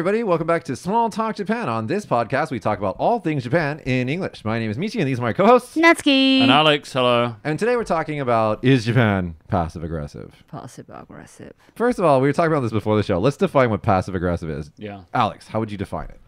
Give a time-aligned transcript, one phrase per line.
[0.00, 1.68] Hey, everybody, welcome back to Small Talk Japan.
[1.68, 4.46] On this podcast, we talk about all things Japan in English.
[4.46, 5.76] My name is Michi, and these are my co hosts.
[5.76, 6.40] Natsuki.
[6.40, 7.36] And Alex, hello.
[7.44, 10.42] And today we're talking about is Japan passive aggressive?
[10.48, 11.52] Passive aggressive.
[11.76, 13.18] First of all, we were talking about this before the show.
[13.18, 14.70] Let's define what passive aggressive is.
[14.78, 15.02] Yeah.
[15.12, 16.20] Alex, how would you define it?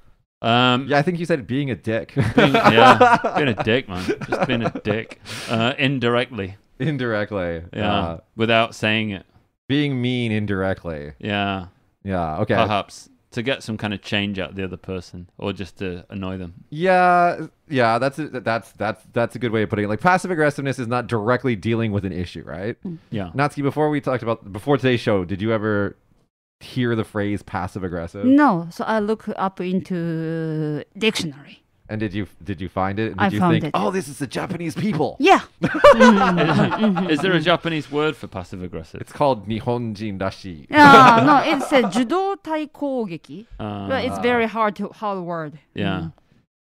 [0.47, 2.13] Um, Yeah, I think you said being a dick.
[2.15, 4.05] being, yeah, being a dick, man.
[4.29, 5.19] Just being a dick.
[5.49, 6.57] Uh, indirectly.
[6.79, 7.63] indirectly.
[7.73, 7.95] Yeah.
[7.99, 9.25] Uh, without saying it.
[9.67, 11.15] being mean indirectly.
[11.19, 11.69] Yeah.
[12.05, 12.55] Yeah, okay.
[12.57, 16.05] Perhaps to get some kind of change out of the other person or just to
[16.11, 16.65] annoy them.
[16.71, 19.89] Yeah, yeah, that's a, that's that's that's a good way of putting it.
[19.89, 22.77] Like passive aggressiveness is not directly dealing with an issue, right?
[22.85, 22.99] Mm.
[23.11, 23.31] Yeah.
[23.35, 25.97] Natsuki, before we talked about before today's show, did you ever
[26.61, 28.25] hear the phrase passive aggressive?
[28.25, 31.62] No, so I look up into dictionary.
[31.93, 33.11] And did you did you find it?
[33.11, 33.71] Did I you found think, it.
[33.75, 35.11] oh, this is the Japanese people?
[35.31, 35.43] Yeah.
[37.11, 39.01] Is there a Japanese word for passive aggressive?
[39.01, 40.67] It's called Nihonjin dashi.
[40.71, 43.47] Yeah, no, it's a judoteki kogeki.
[43.61, 45.59] Uh, But it's very hard to hard word.
[45.75, 46.09] yeah.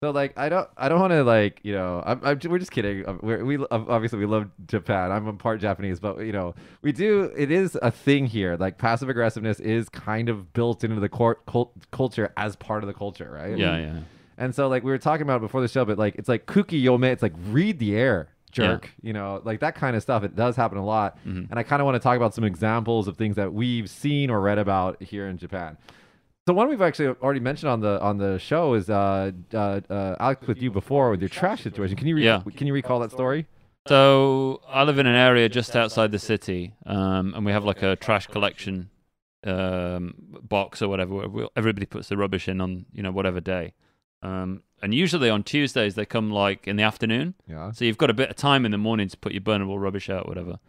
[0.04, 2.72] So like I don't I don't want to like you know I'm, I'm we're just
[2.72, 6.54] kidding Um, we're, we obviously we love Japan I'm a part Japanese but you know
[6.84, 11.00] we do it is a thing here like passive aggressiveness is kind of built into
[11.00, 14.00] the cor- cult- culture as part of the culture right Yeah, yeah.
[14.38, 16.82] And so like we were talking about before the show but like it's like kuuki
[16.84, 20.34] yome it's like read the air jerk you know like that kind of stuff it
[20.36, 21.50] does happen a lot Mhm.
[21.50, 24.30] and I kind of want to talk about some examples of things that we've seen
[24.30, 25.78] or read about here in Japan.
[26.48, 30.16] So one we've actually already mentioned on the on the show is uh, uh, uh,
[30.20, 31.98] Alex with you before with your trash situation.
[31.98, 32.44] Can you re- Yeah.
[32.56, 33.48] can you recall that story?
[33.88, 37.82] So I live in an area just outside the city, um, and we have like
[37.84, 38.90] a trash collection
[39.46, 41.28] um, box or whatever.
[41.28, 43.74] Where everybody puts the rubbish in on you know whatever day,
[44.26, 47.34] um, and usually on Tuesdays they come like in the afternoon.
[47.48, 47.72] Yeah.
[47.72, 50.10] So you've got a bit of time in the morning to put your burnable rubbish
[50.10, 50.60] out, whatever.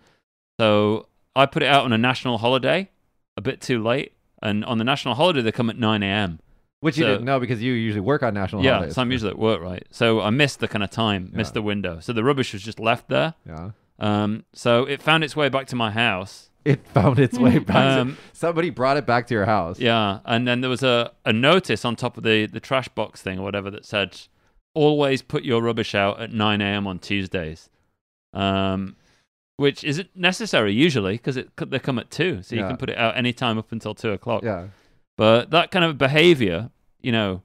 [0.60, 2.90] So I put it out on a national holiday,
[3.36, 4.12] a bit too late,
[4.42, 6.40] and on the national holiday they come at nine a.m.
[6.80, 8.94] Which you So- didn't know because you usually work on national Yeah, holidays.
[8.94, 9.84] so I'm usually at work, right?
[9.90, 11.54] So I missed the kind of time, missed Yeah.
[11.54, 12.00] the window.
[12.00, 13.34] So the rubbish was just left there.
[13.46, 13.70] yeah.
[13.98, 16.50] Um, so it found its way back to my house.
[16.66, 17.94] It found its way back.
[17.96, 19.78] to- Um, somebody brought it back to your house.
[19.78, 23.22] yeah, and then there was a, a notice on top of the, the trash box
[23.22, 24.20] thing or whatever that said,
[24.74, 26.86] always put your rubbish out at 9 a.m.
[26.86, 27.70] on Tuesdays.
[28.34, 28.96] Um,
[29.56, 32.68] which isn't necessary usually because they come at 2, so you Yeah.
[32.68, 34.42] can put it out any time up until 2 o'clock.
[34.42, 34.66] Yeah.
[35.16, 37.40] But that kind of behavior, you know,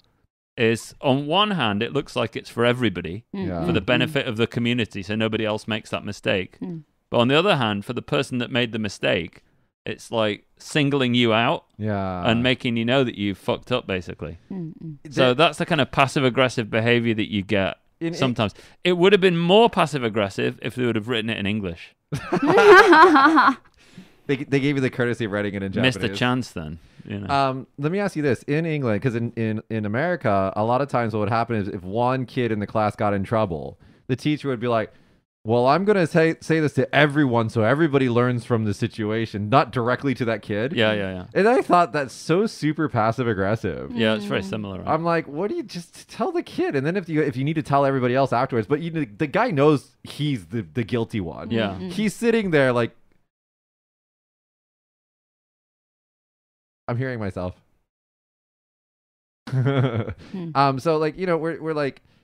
[0.57, 3.23] is on one hand, it looks like it's for everybody.
[3.31, 3.65] Yeah.
[3.65, 6.57] for the benefit of the community so nobody else makes that mistake.
[6.61, 6.83] Mm.
[7.11, 9.44] But on the other hand, for the person that made the mistake,
[9.85, 12.27] it's like singling you out Yeah.
[12.27, 14.39] and making you know that you fucked up basically.
[14.51, 14.97] Mm-mm.
[15.11, 18.53] So that's the kind of passive aggressive behavior that you get In- sometimes.
[18.83, 21.94] It would have been more passive aggressive if they would have written it in English.
[24.28, 25.97] they, they gave you the courtesy of writing it in Japanese.
[25.97, 27.28] Missed a chance then, you know.
[27.33, 30.81] Um, let me ask you this: in England, because in, in in America, a lot
[30.81, 33.78] of times what would happen is if one kid in the class got in trouble,
[34.07, 34.93] the teacher would be like,
[35.44, 39.72] "Well, I'm gonna say say this to everyone, so everybody learns from the situation, not
[39.72, 41.25] directly to that kid." yeah, yeah, yeah.
[41.34, 43.91] And I thought that's so super passive aggressive.
[43.91, 44.79] Yeah, it's very similar.
[44.79, 44.88] Right?
[44.88, 46.75] I'm like, what do you just tell the kid?
[46.75, 49.28] And then if you if you need to tell everybody else afterwards, but you the
[49.28, 51.49] guy knows he's the the guilty one.
[51.52, 51.70] Yeah.
[51.79, 51.91] Mm-mm.
[51.91, 52.96] He's sitting there like
[56.87, 57.55] I'm hearing myself.
[60.55, 62.21] Um so like, you know, we're we're like y-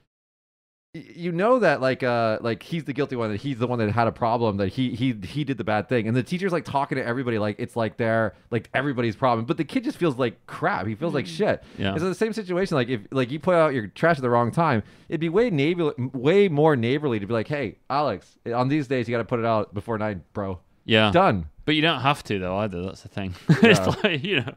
[0.94, 3.92] you know that like uh like he's the guilty one that he's the one that
[3.92, 6.66] had a problem that he he he did the bad thing and the teacher's like
[6.66, 10.18] talking to everybody like it's like they're like everybody's problem but the kid just feels
[10.18, 11.94] like crap he feels like shit Yeah.
[11.94, 14.50] it's the same situation like if like you put out your trash at the wrong
[14.50, 18.88] time it'd be way neighbor way more neighborly to be like hey alex on these
[18.88, 21.12] days you got to put it out before nine bro yeah.
[21.12, 22.82] done But you don't have to though either.
[22.82, 23.36] That's the thing.
[23.50, 23.58] Yeah.
[23.62, 24.54] it's like you know,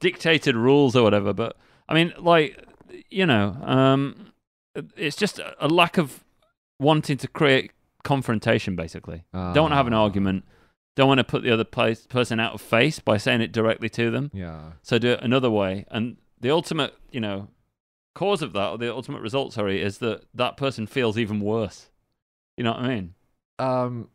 [0.00, 1.34] dictated rules or whatever.
[1.34, 1.58] But
[1.90, 2.58] I mean, like
[3.10, 4.23] you know, um,
[4.96, 6.24] it's just a lack of
[6.78, 7.72] wanting to create
[8.02, 8.76] confrontation.
[8.76, 10.02] Basically, don't want to have an Ah.
[10.02, 10.44] argument.
[10.96, 13.88] Don't want to put the other place, person out of face by saying it directly
[13.90, 14.30] to them.
[14.32, 15.84] yeah So do it another way.
[15.90, 17.48] And the ultimate, you know,
[18.14, 21.90] cause of that, or the ultimate result, sorry, is that that person feels even worse.
[22.56, 23.14] You know what I mean?
[23.60, 24.08] um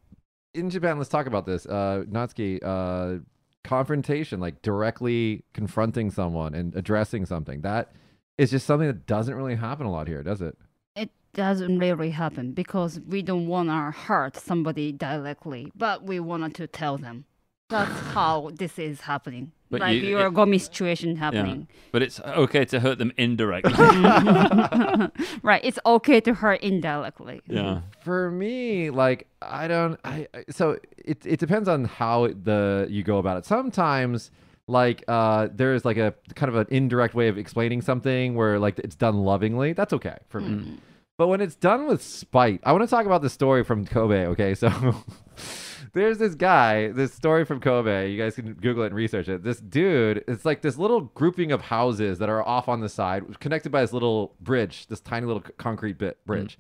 [0.54, 3.20] in japan let's talk about this uh natsuki uh
[3.64, 7.92] confrontation like directly confronting someone and addressing something that
[8.42, 10.56] is just something that doesn't really happen a lot here does it
[10.96, 16.56] it doesn't really happen because we don't want to hurt somebody directly, but we wanted
[16.56, 17.26] to tell them.
[17.70, 19.52] That's how this is happening.
[19.70, 21.68] But like you- your it- Gomi situation happening.
[21.92, 23.74] But it's okay to hurt them indirectly.
[25.44, 25.62] right.
[25.64, 27.42] It's okay to hurt indirectly.
[27.48, 27.82] yeah.
[28.02, 33.04] for me like i don't i I- so it, it depends on how the you
[33.04, 34.32] go about it sometimes
[34.70, 38.80] like uh there's like a kind of an indirect way of explaining something where like
[38.80, 40.64] it's done lovingly, that's okay for me.
[40.64, 40.78] Mm.
[41.18, 44.26] But when it's done with spite, I want to talk about the story from Kobe.
[44.28, 44.70] Okay, so
[45.94, 48.10] there's this guy, this story from Kobe.
[48.10, 49.44] You guys can Google it and research it.
[49.44, 53.38] This dude, it's like this little grouping of houses that are off on the side,
[53.42, 56.58] connected by this little bridge, this tiny little concrete bit bridge.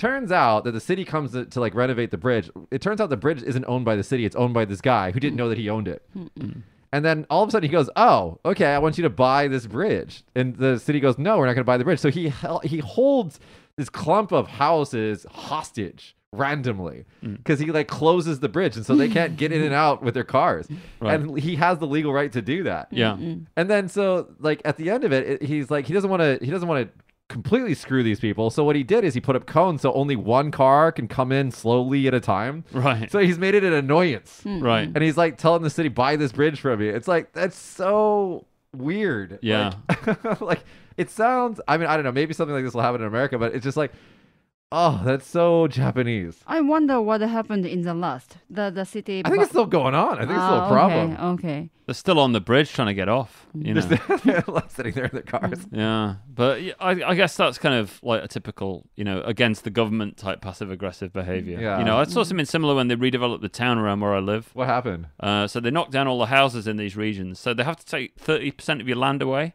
[0.00, 2.50] Turns out that the city comes to, to like renovate the bridge.
[2.72, 5.12] It turns out the bridge isn't owned by the city; it's owned by this guy
[5.12, 6.02] who didn't know that he owned it.
[6.92, 9.48] And then all of a sudden he goes, "Oh, okay, I want you to buy
[9.48, 12.10] this bridge." And the city goes, "No, we're not going to buy the bridge." So
[12.10, 12.32] he
[12.64, 13.40] he holds
[13.76, 17.36] this clump of houses hostage randomly mm.
[17.36, 20.14] because he like closes the bridge, and so they can't get in and out with
[20.14, 20.68] their cars.
[21.00, 21.18] Right.
[21.18, 22.86] And he has the legal right to do that.
[22.92, 23.16] Yeah.
[23.16, 26.20] And then so like at the end of it, it he's like he doesn't want
[26.20, 28.50] to he doesn't want to completely screw these people.
[28.50, 31.32] So what he did is he put up cones so only one car can come
[31.32, 32.64] in slowly at a time.
[32.72, 33.10] Right.
[33.10, 34.40] So he's made it an annoyance.
[34.42, 34.60] Hmm.
[34.62, 34.90] right.
[34.94, 36.88] And he's like telling the city buy this bridge from me.
[36.88, 39.38] It's like that's so weird.
[39.42, 39.72] Yeah.
[39.88, 40.64] Like, like
[40.96, 43.38] it sounds I mean I don't know, maybe something like this will happen in America,
[43.38, 43.92] but it's just like
[44.72, 46.40] oh, that's so Japanese.
[46.46, 48.38] I wonder what happened in the last.
[48.50, 49.22] The the city.
[49.24, 50.14] I think it's still going on.
[50.18, 51.12] I think it's still Ah, a problem.
[51.12, 51.22] Okay.
[51.48, 51.70] okay.
[51.86, 53.46] They're still on the bridge trying to get off.
[53.54, 53.80] You know.
[54.24, 55.66] They're like sitting there in their cars.
[55.70, 59.64] Yeah, but yeah, I, I guess that's kind of like a typical, you know, against
[59.64, 61.60] the government type passive aggressive behavior.
[61.60, 61.78] Yeah.
[61.78, 64.50] You know, I saw something similar when they redeveloped the town around where I live.
[64.54, 65.06] What happened?
[65.20, 67.38] Uh, so they knocked down all the houses in these regions.
[67.38, 69.54] So they have to take thirty percent of your land away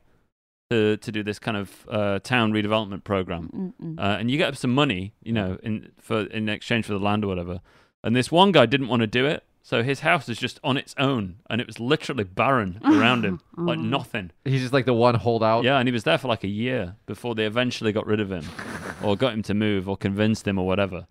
[0.70, 4.74] to to do this kind of uh, town redevelopment program, uh, and you get some
[4.74, 7.62] money, you know, in for in exchange for the land or whatever.
[8.04, 10.78] And this one guy didn't want to do it, so his house is just on
[10.78, 14.32] its own, and it was literally barren around him, like nothing.
[14.46, 15.64] He's just like the one holdout.
[15.64, 18.32] Yeah, and he was there for like a year before they eventually got rid of
[18.32, 18.46] him,
[19.04, 21.08] or got him to move, or convinced him, or whatever.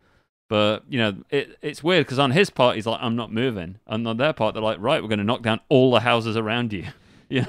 [0.49, 3.79] But you know, it it's weird because on his part he's like, "I'm not moving,"
[3.87, 6.37] and on their part they're like, "Right, we're going to knock down all the houses
[6.37, 6.85] around you."
[7.29, 7.47] Yeah,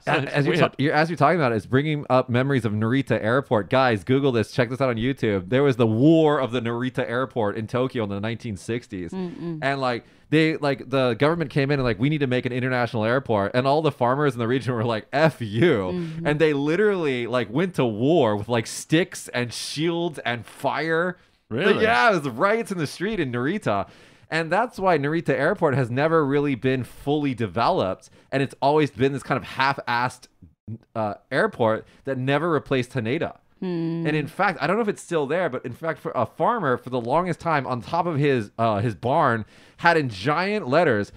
[0.06, 3.70] as you're, as you're talking about it, it's bringing up memories of Narita Airport.
[3.70, 4.52] Guys, Google this.
[4.52, 5.48] Check this out on YouTube.
[5.48, 9.12] There was the war of the Narita Airport in Tokyo in the 1960s,
[9.62, 12.52] and like they like the government came in and like we need to make an
[12.52, 15.88] international airport, and all the farmers in the region were like "f you,"
[16.24, 21.18] and they literally like went to war with like sticks and shields and fire.
[21.48, 21.82] Really?
[21.82, 23.88] yeah, it was riots in the street in Narita.
[24.30, 28.10] And that's why Narita Airport has never really been fully developed.
[28.32, 30.26] And it's always been this kind of half assed
[30.94, 33.38] uh, airport that never replaced Haneda.
[34.06, 36.26] And in fact, I don't know if it's still there, but in fact, for a
[36.26, 39.46] farmer, for the longest time, on top of his uh, his barn,
[39.78, 41.10] had in giant letters,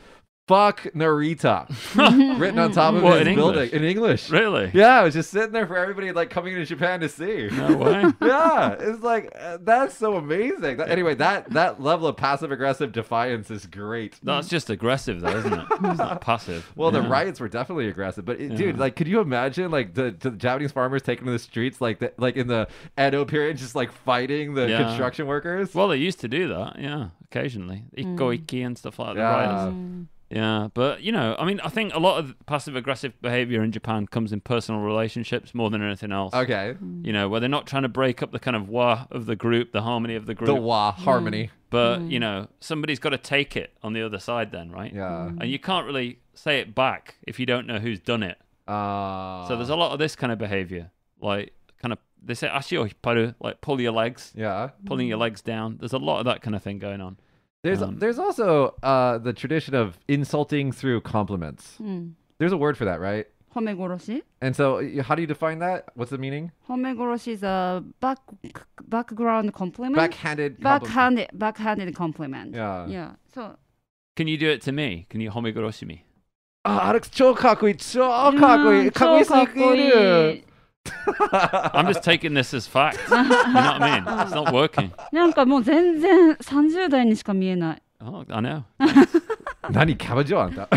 [0.49, 1.67] "Fuck Narita,"
[2.39, 3.73] written on top of What, his in building English?
[3.73, 4.29] in English.
[4.31, 4.71] Really?
[4.73, 7.49] Yeah, it was just sitting there for everybody like coming into Japan to see.
[7.51, 8.05] No way.
[8.21, 10.77] yeah, it's like uh, that's so amazing.
[10.77, 14.19] That- anyway, that that level of passive aggressive defiance is great.
[14.23, 15.65] That's just aggressive, though, isn't it?
[15.89, 16.71] It's not passive.
[16.75, 20.15] Well, the riots were definitely aggressive, but it, dude, like, could you imagine like the,
[20.19, 22.67] the Japanese farmers taking to the streets like the, like in the
[22.99, 24.83] Edo period, just like fighting the Yeah.
[24.83, 25.75] construction workers?
[25.75, 27.83] Well, they used to do that, yeah, occasionally.
[27.93, 29.19] Ikko Ikki and stuff like that.
[29.21, 29.65] Yeah.
[29.65, 29.75] riots.
[30.29, 33.71] Yeah, but you know, I mean, I think a lot of passive aggressive behavior in
[33.71, 36.33] Japan comes in personal relationships more than anything else.
[36.33, 39.25] okay, You know, where they're not trying to break up the kind of wa of
[39.25, 41.45] the group, the harmony of the group, the wa harmony.
[41.45, 41.49] Mm.
[41.69, 42.21] but you mm.
[42.21, 44.93] know, somebody's got to take it on the other side, then, right?
[44.93, 45.29] Yeah.
[45.31, 45.41] Mm.
[45.41, 48.37] And you can't really say it back if you don't know who's done it.
[48.67, 52.47] Uh, So there's a lot of this kind of behavior, like kind of they say
[52.47, 54.69] ashio hipparu, like pull your legs, yeah.
[54.85, 55.77] pulling your legs down.
[55.79, 57.17] There's a lot of that kind of thing going on.
[57.62, 61.78] There's Um, there's also uh the tradition of insulting through compliments.
[61.80, 62.12] Mm.
[62.38, 63.26] There's a word for that, right?
[63.54, 65.84] 褒め殺し And so, y- how do you define that?
[65.94, 66.50] What's the meaning?
[66.68, 68.18] 褒め殺し is a back
[68.88, 69.94] background compliment.
[69.96, 70.56] Backhanded.
[70.60, 71.28] compliment.
[71.32, 72.50] backhanded backhanded compliment.
[72.54, 72.86] Yeah.
[72.88, 73.10] Yeah.
[73.32, 73.56] So
[74.16, 75.06] Can you do it to me?
[75.08, 76.04] Can you homegoroshi me?
[76.64, 77.76] Ah, Alex, 超かっこいい。
[77.76, 78.90] 超かっこいい。
[78.92, 80.44] かっこよすぎる。
[81.73, 82.99] I'm just taking this as fact.
[83.09, 84.03] you know what I mean?
[84.19, 84.91] It's not working.
[85.11, 87.81] なんかもう全然30代にしか見えない。
[88.01, 88.63] Oh, I know.
[89.69, 90.67] 何キャバ嬢あんた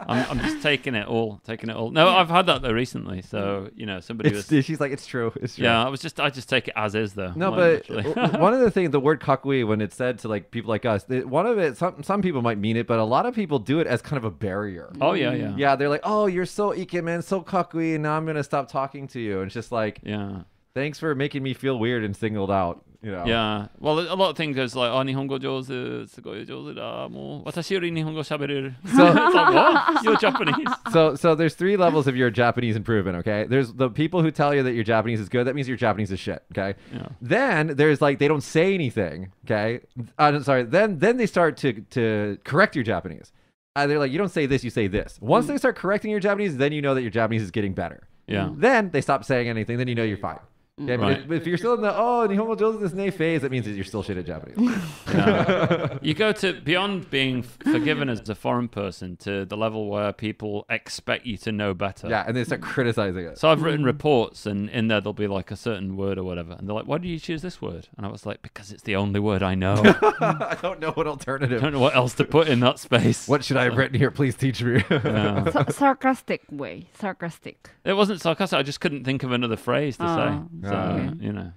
[0.00, 1.90] I'm, I'm just taking it all, taking it all.
[1.90, 3.22] No, I've had that though recently.
[3.22, 4.64] So you know, somebody It's, was.
[4.64, 5.32] she's like, it's true.
[5.36, 5.64] It's true.
[5.64, 7.32] Yeah, I was just, I just take it as is though.
[7.34, 8.14] No, like, but literally.
[8.14, 10.84] w- one of the things, the word kakui, when it's said to like people like
[10.84, 13.58] us, one of it, some some people might mean it, but a lot of people
[13.58, 14.92] do it as kind of a barrier.
[15.00, 18.26] oh yeah, yeah, Yeah, they're like, oh, you're so ikemen, so kakui, and now I'm
[18.26, 19.38] gonna stop talking to you.
[19.38, 20.42] And it's just like, yeah.
[20.73, 22.83] thanks for making me feel weird and singled out.
[23.03, 23.25] You know.
[23.27, 23.67] Yeah.
[23.79, 27.07] Well, a lot of things goes like, oh, 日本語上手、すごい上手だ。
[27.09, 28.73] もう、私より日本語喋れる。
[28.85, 30.03] So- it's like, what?
[30.03, 30.67] You're Japanese.
[30.91, 33.45] So so there's three levels of your Japanese improvement, okay?
[33.47, 35.45] There's the people who tell you that your Japanese is good.
[35.45, 36.73] That means your Japanese is shit, okay?
[36.91, 37.07] Yeah.
[37.21, 39.81] Then there's like they don't say anything, okay?
[40.17, 40.63] Uh, sorry.
[40.63, 43.31] Then then they start to to correct your Japanese.
[43.75, 45.19] And they're like, you don't say this, you say this.
[45.21, 48.07] Once they start correcting your Japanese, then you know that your Japanese is getting better.
[48.25, 48.49] Yeah.
[48.51, 50.39] Then they stop saying anything, then you know you're fine.
[50.80, 50.88] Mm.
[50.88, 51.18] Yeah, but Right.
[51.18, 53.72] if, if you're still in the oh Nihongo jozu desu ne phase, that means that
[53.72, 54.56] you're still shit at Japanese.
[55.12, 55.98] Yeah.
[56.02, 60.64] you go to beyond being forgiven as a foreign person to the level where people
[60.70, 62.08] expect you to know better.
[62.08, 63.38] yeah, and they start criticizing it.
[63.38, 63.86] So I've written mm.
[63.86, 66.86] reports, and in there there'll be like a certain word or whatever, and they're like,
[66.86, 69.42] "Why did you choose this word?" And I was like, "Because it's the only word
[69.42, 69.74] I know.
[70.20, 71.58] I don't know what alternative.
[71.60, 73.98] I don't know what else to put in that space." What should I have written
[73.98, 74.10] here?
[74.10, 74.82] Please teach me.
[74.90, 75.50] Yeah.
[75.50, 76.88] Sa- sarcastic way.
[76.98, 77.68] Sarcastic.
[77.84, 78.58] It wasn't sarcastic.
[78.58, 80.61] I just couldn't think of another phrase to Oh, say.
[80.62, 81.10] So okay.
[81.20, 81.52] you know,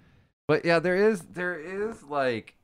[0.47, 2.55] But yeah, there is there is like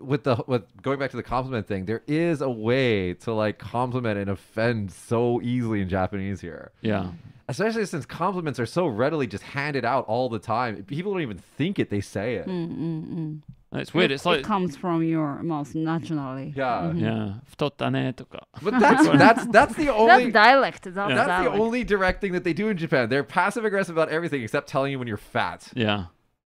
[0.00, 3.58] with the with going back to the compliment thing, there is a way to like
[3.58, 6.72] compliment and offend so easily in Japanese here.
[6.80, 7.10] yeah,
[7.48, 10.82] Especially since compliments are so readily just handed out all the time.
[10.84, 12.46] People don't even think it, they say it.
[12.46, 13.40] Mm, mm, mm.
[13.74, 14.10] It's weird.
[14.10, 16.52] It, it's like it comes from your mouth naturally.
[16.56, 16.98] Yeah, mm-hmm.
[16.98, 17.34] yeah.
[17.56, 18.14] Tota
[18.62, 20.84] but that's that's that's the only dialect.
[20.84, 21.24] That's, yeah.
[21.24, 23.08] that's the only direct thing that they do in Japan.
[23.08, 25.68] They're passive aggressive about everything except telling you when you're fat.
[25.74, 26.06] Yeah.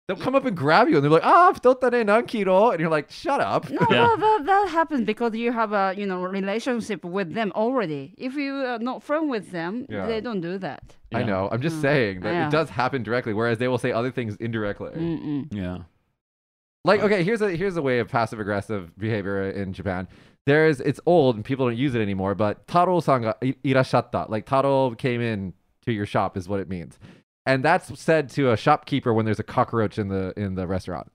[0.06, 3.10] They'll come up and grab you, and they're like, "Ah, futotane nankiro," and you're like,
[3.10, 4.06] "Shut up." No, yeah.
[4.06, 8.14] that, that, that, happens because you have a you know relationship with them already.
[8.16, 10.06] If you are not friends with them, yeah.
[10.06, 10.94] they don't do that.
[11.12, 11.48] I know.
[11.50, 11.82] I'm just mm.
[11.82, 14.90] saying that it does happen directly, whereas they will say other things indirectly.
[14.90, 15.52] Mm-mm.
[15.52, 15.78] Yeah.
[16.86, 20.08] Like, okay, here's a here's a way of passive aggressive behavior in Japan.
[20.46, 23.56] There is it's old and people don't use it anymore, but Taro san ga i-
[23.64, 24.28] irashatta.
[24.30, 25.52] Like Taro came in
[25.84, 26.98] to your shop is what it means.
[27.44, 31.10] And that's said to a shopkeeper when there's a cockroach in the in the restaurant.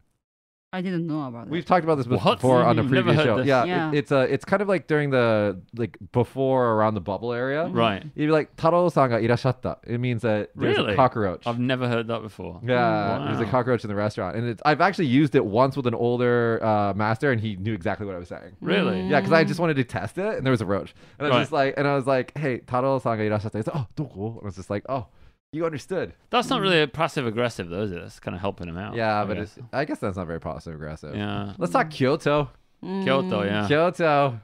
[0.74, 1.52] I didn't know about that.
[1.52, 2.38] We've talked about this What?
[2.38, 3.38] before on a I've never previous heard show.
[3.40, 3.46] this.
[3.48, 3.92] Yeah, it- Yeah.
[3.94, 7.66] it's a it's kind of like during the like before or around the bubble area.
[7.66, 7.78] Mm-hmm.
[7.78, 8.04] right.
[8.16, 9.78] You'd be like Taro san ga irashatta.
[9.86, 10.94] It means that there's Really?
[10.94, 11.46] a cockroach.
[11.46, 12.62] I've never heard that before.
[12.64, 13.52] Yeah, oh, there's a Wow.
[13.52, 16.94] cockroach in the restaurant, and it's, I've actually used it once with an older uh,
[16.96, 18.56] master, and he knew exactly what I was saying.
[18.62, 18.96] Really?
[19.02, 19.10] Mm.
[19.10, 21.30] Yeah, because I just wanted to test it, and there was a roach, and I
[21.30, 21.42] was Right.
[21.42, 24.32] just like, and I was like, "Hey, Taro san ga irashatta." He's like, "Oh, doko?"
[24.38, 25.08] And I was just like, "Oh,
[25.54, 26.14] you understood.
[26.30, 28.02] That's not really passive aggressive, though, is it?
[28.02, 28.96] That's kind of helping him out.
[28.96, 29.60] Yeah, I but guess.
[29.74, 31.16] I guess that's not very passive aggressive.
[31.16, 31.54] Yeah.
[31.58, 32.50] Let's talk Kyoto.
[32.84, 33.04] Mm.
[33.04, 33.68] Kyoto, yeah.
[33.68, 34.40] Kyoto.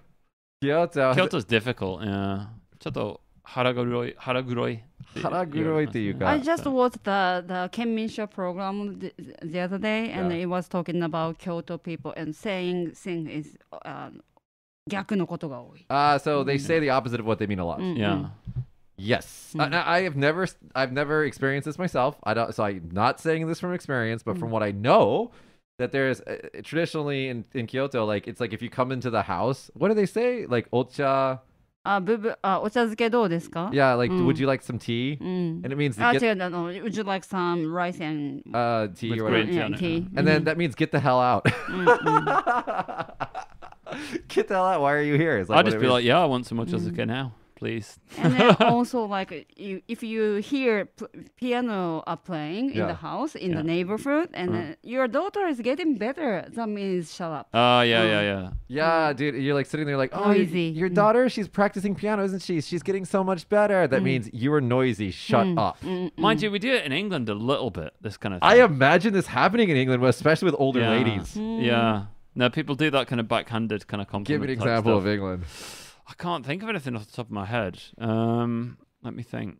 [0.62, 1.14] Kyoto.
[1.14, 2.48] Kyoto's difficult, yeah.
[2.80, 4.84] ちょっと腹黒い腹黒い
[5.20, 6.30] 腹黒いっていうか。
[6.30, 10.44] I just watched the the Kenmin Show program the, the other day, and yeah.
[10.44, 13.58] it was talking about Kyoto people and saying thing is.
[13.84, 14.12] Uh,
[14.90, 15.86] 逆のことが多い。
[15.90, 16.60] Ah, uh, so they mm.
[16.60, 17.80] say the opposite of what they mean a lot.
[17.80, 17.98] Mm -hmm.
[17.98, 18.16] Yeah.
[18.16, 18.30] Mm.
[18.98, 19.74] Yes, mm-hmm.
[19.74, 22.18] I, I, have never, I've never experienced this myself.
[22.24, 24.40] I don't, so I'm not saying this from experience, but mm-hmm.
[24.40, 24.54] from hmm.
[24.54, 25.32] what I know,
[25.78, 29.12] that there is uh, traditionally in, in Kyoto, like it's like if you come into
[29.12, 30.48] the house, what do they say?
[30.48, 31.40] Like ocha.
[31.86, 33.74] Uh, bubu, ah, uh, ochazuke?
[33.74, 34.26] Yeah, like mm.
[34.26, 35.18] would you like some tea?
[35.22, 35.64] Mm.
[35.64, 36.36] And it means ah, get...
[36.36, 36.64] No, no.
[36.64, 39.52] would you like some rice and uh, tea With or whatever?
[39.52, 39.98] Yeah, tea.
[39.98, 40.26] And mm-hmm.
[40.26, 40.46] then hmm.
[40.46, 41.46] that means get the hell out.
[41.46, 42.26] Mm-hmm.
[44.28, 44.82] get the hell out.
[44.82, 45.46] Why are you here?
[45.50, 45.92] I'll just be means.
[45.94, 47.08] like, yeah, I want some ochazuke mm.
[47.08, 48.00] now please.
[48.18, 52.88] and then also like you, if you hear p- piano are playing in Yeah.
[52.88, 53.58] the house in Yeah.
[53.58, 54.60] the neighborhood and Uh.
[54.60, 58.10] uh, your daughter is getting better that means shut up Oh, yeah, Mm.
[58.14, 58.50] yeah, yeah.
[58.80, 60.62] Yeah, dude, you're like sitting there like, oh, your, Noisy.
[60.82, 60.96] your Mm.
[61.02, 62.62] daughter, she's practicing piano, isn't she?
[62.62, 63.88] She's getting so much better.
[63.88, 64.10] That Mm.
[64.12, 65.12] means you are noisy.
[65.12, 65.76] Shut Mm, up.
[65.82, 66.44] mm, Mind mm.
[66.44, 68.50] you, we do it in England a little bit, this kind of thing.
[68.50, 70.90] I imagine this happening in England, especially with older Yeah.
[70.98, 71.36] ladies.
[71.36, 71.64] Mm.
[71.66, 72.06] Yeah.
[72.36, 74.46] No, people do that kind of backhanded kind of Give compliment.
[74.48, 75.08] me an type example stuff.
[75.08, 75.44] of England.
[76.10, 77.80] I can't think of anything off the top of my head.
[77.98, 79.58] Um, let me think.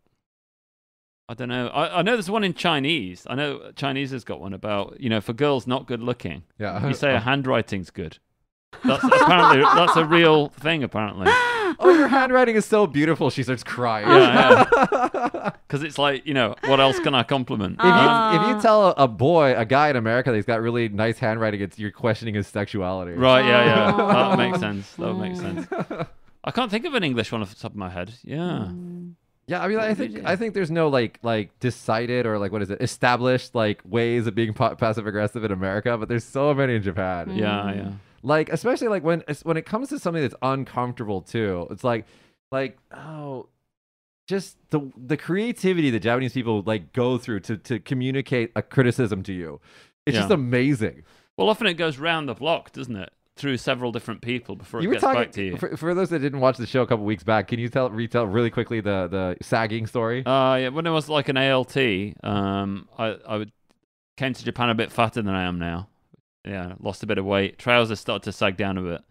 [1.30, 1.68] I don't know.
[1.68, 3.28] I, I know there's one in Chinese.
[3.30, 6.44] I know Chinese has got one about you know for girls not good looking.
[6.58, 6.88] Yeah.
[6.88, 8.20] You say her handwriting's good.
[8.84, 10.84] That's apparently that's a real thing.
[10.84, 13.30] Apparently, oh, your handwriting is so beautiful.
[13.30, 14.08] She starts crying.
[14.08, 17.76] Yeah, because it's like you know what else can I compliment?
[17.80, 18.50] If you, Ah.
[18.50, 21.62] if you tell a, boy, a guy in America that he's got really nice handwriting,
[21.62, 23.14] it's you're questioning his sexuality.
[23.14, 23.46] Right?
[23.46, 23.92] Yeah, yeah.
[24.14, 24.92] That would make sense.
[24.96, 25.68] That would make Mm.
[25.70, 26.08] sense.
[26.48, 28.14] I can't think of an English one off the top of my head.
[28.24, 28.70] Yeah.
[28.70, 29.16] Mm.
[29.48, 32.62] Yeah, I mean, I think I think there's no like like decided or like what
[32.62, 36.76] is it established like ways of being passive aggressive in America, but there's so many
[36.76, 37.28] in Japan.
[37.28, 37.38] Mm.
[37.38, 37.92] Yeah, yeah.
[38.24, 41.68] Like especially like when when it comes to something that's uncomfortable too.
[41.70, 42.06] It's like
[42.52, 43.48] like oh,
[44.28, 49.24] just the the creativity that Japanese people like go through to to communicate a criticism
[49.24, 49.62] to you.
[50.06, 51.04] It's just amazing.
[51.38, 53.12] Well, often it goes round the block, doesn't it?
[53.38, 55.58] Through several different people before you it were gets back to you.
[55.58, 57.48] for, for those that didn't watch the show a couple weeks back.
[57.48, 60.26] Can you tell retell really quickly the the sagging story?
[60.26, 61.78] Uh, yeah, when I was like an ALT,
[62.24, 63.52] um, I I would,
[64.16, 65.88] came to Japan a bit fatter than I am now.
[66.46, 67.58] Yeah, lost a bit of weight.
[67.58, 69.02] Trousers started to sag down a bit.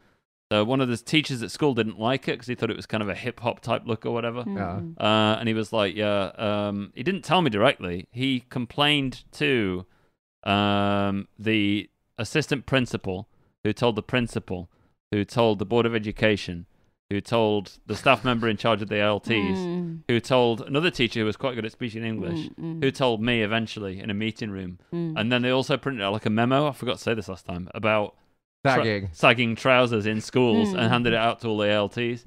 [0.50, 2.86] So one of the teachers at school didn't like it because he thought it was
[2.86, 4.44] kind of a hip hop type look or whatever.
[4.46, 4.80] Yeah.
[4.80, 4.94] Mm.
[5.00, 8.06] Uh, and he was like, yeah, um, he didn't tell me directly.
[8.12, 9.86] He complained to
[10.44, 13.28] um, the assistant principal,
[13.66, 14.70] who told the principal,
[15.10, 16.66] who told the board of education,
[17.10, 21.20] who told the staff member in charge of the ALTs, Mm, who told another teacher
[21.20, 24.14] who was quite good at speaking English, mm, mm, who told me eventually in a
[24.14, 24.78] meeting room.
[24.92, 25.14] mm.
[25.16, 26.68] And then they also printed out like a memo.
[26.68, 28.14] I forgot to say this last time about
[28.64, 29.08] tra- Sagging.
[29.12, 30.78] sagging trousers in schools Mm.
[30.78, 32.24] and handed it out to all the ALTs.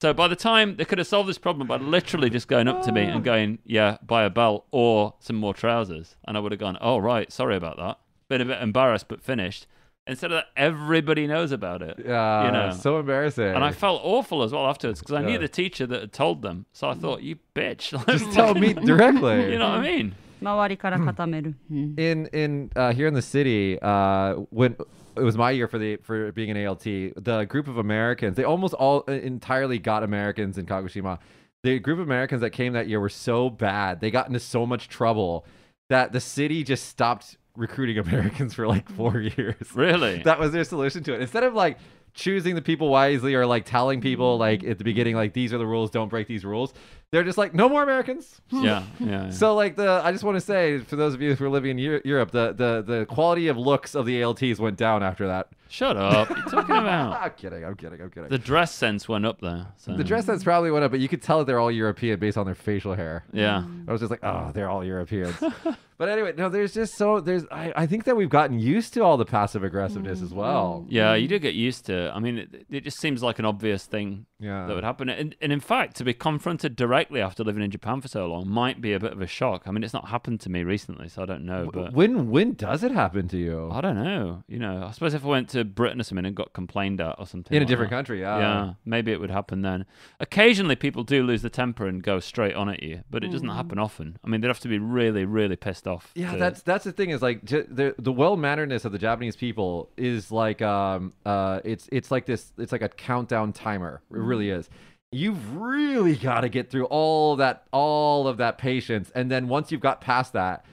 [0.00, 2.82] So by the time they could have solved this problem by literally just going up
[2.84, 6.52] to me and going, "Yeah, buy a belt or some more trousers," and I would
[6.52, 9.66] have gone, "Oh right, sorry about that." Been a bit embarrassed, but finished.
[10.07, 11.95] Instead of that, everybody knows about it.
[12.05, 12.71] Yeah, You know.
[12.71, 13.45] so embarrassing.
[13.55, 15.27] And I felt awful as well afterwards because I Yeah.
[15.27, 16.65] knew the teacher that had told them.
[16.73, 17.95] So I thought, you bitch.
[18.07, 19.51] just tell me directly.
[19.53, 20.13] you know what I mean?
[20.41, 21.55] 周りから固める。
[21.71, 21.95] うん。
[21.97, 24.75] in in uh, here in the city uh, when
[25.15, 28.43] it was my year for the for being an ALT the group of Americans they
[28.43, 31.17] almost all uh, entirely got Americans in Kagoshima
[31.63, 34.65] the group of Americans that came that year were so bad they got into so
[34.65, 35.45] much trouble
[35.89, 39.36] that the city just stopped recruiting Americans for like four mm.
[39.36, 39.74] years.
[39.74, 40.22] Really?
[40.24, 41.20] that was their solution to it.
[41.20, 41.78] Instead of like
[42.14, 44.40] choosing the people wisely or like telling people mm.
[44.40, 46.72] like at the beginning like these are the rules don't break these rules
[47.10, 49.06] they're just like no more Americans yeah, yeah.
[49.24, 49.30] yeah.
[49.42, 51.72] so like the I just want to say for those of you who are living
[51.72, 55.26] in Eu- Europe, the the the quality of looks of the ALTs went down after
[55.26, 55.48] that.
[55.70, 56.30] Shut up.
[56.30, 57.20] What are you talking about?
[57.20, 57.64] I'm kidding.
[57.64, 58.00] I'm kidding.
[58.00, 58.30] I'm kidding.
[58.30, 59.66] The dress sense went up there.
[59.76, 59.94] So.
[59.94, 62.38] The dress sense probably went up, but you could tell that they're all European based
[62.38, 63.24] on their facial hair.
[63.32, 63.64] Yeah.
[63.66, 63.86] Mm.
[63.86, 65.34] I was just like, oh, they're all Europeans.
[65.98, 69.04] but anyway, no, there's just so there's I, I think that we've gotten used to
[69.04, 70.36] all the passive aggressiveness as mm.
[70.36, 70.86] well.
[70.86, 70.92] Mm.
[70.92, 72.12] Yeah, you do get used to it.
[72.14, 74.66] I mean, it, it just seems like an obvious thing Yeah.
[74.66, 75.10] that would happen.
[75.10, 78.48] And, and in fact, to be confronted directly after living in Japan for so long
[78.48, 79.62] might be a bit of a shock.
[79.66, 81.70] I mean, it's not happened to me recently, so I don't know.
[81.72, 83.70] But when when does it happen to you?
[83.70, 84.42] I don't know.
[84.48, 87.18] You know, I suppose if I went to Britain or something and got complained at
[87.18, 88.38] or something In a different that, country, yeah.
[88.38, 89.86] yeah, maybe it would happen then.
[90.20, 93.48] Occasionally, people do lose the temper and go straight on at you, but it doesn't
[93.48, 94.18] happen often.
[94.24, 96.10] I mean, they'd have to be really, really pissed off.
[96.14, 99.36] Yeah, to- that's that's the thing is like the the well manneredness of the Japanese
[99.36, 104.02] people is like um uh it's it's like this it's like a countdown timer.
[104.10, 104.68] It really is.
[105.10, 109.72] You've really got to get through all that all of that patience, and then once
[109.72, 110.64] you've got past that,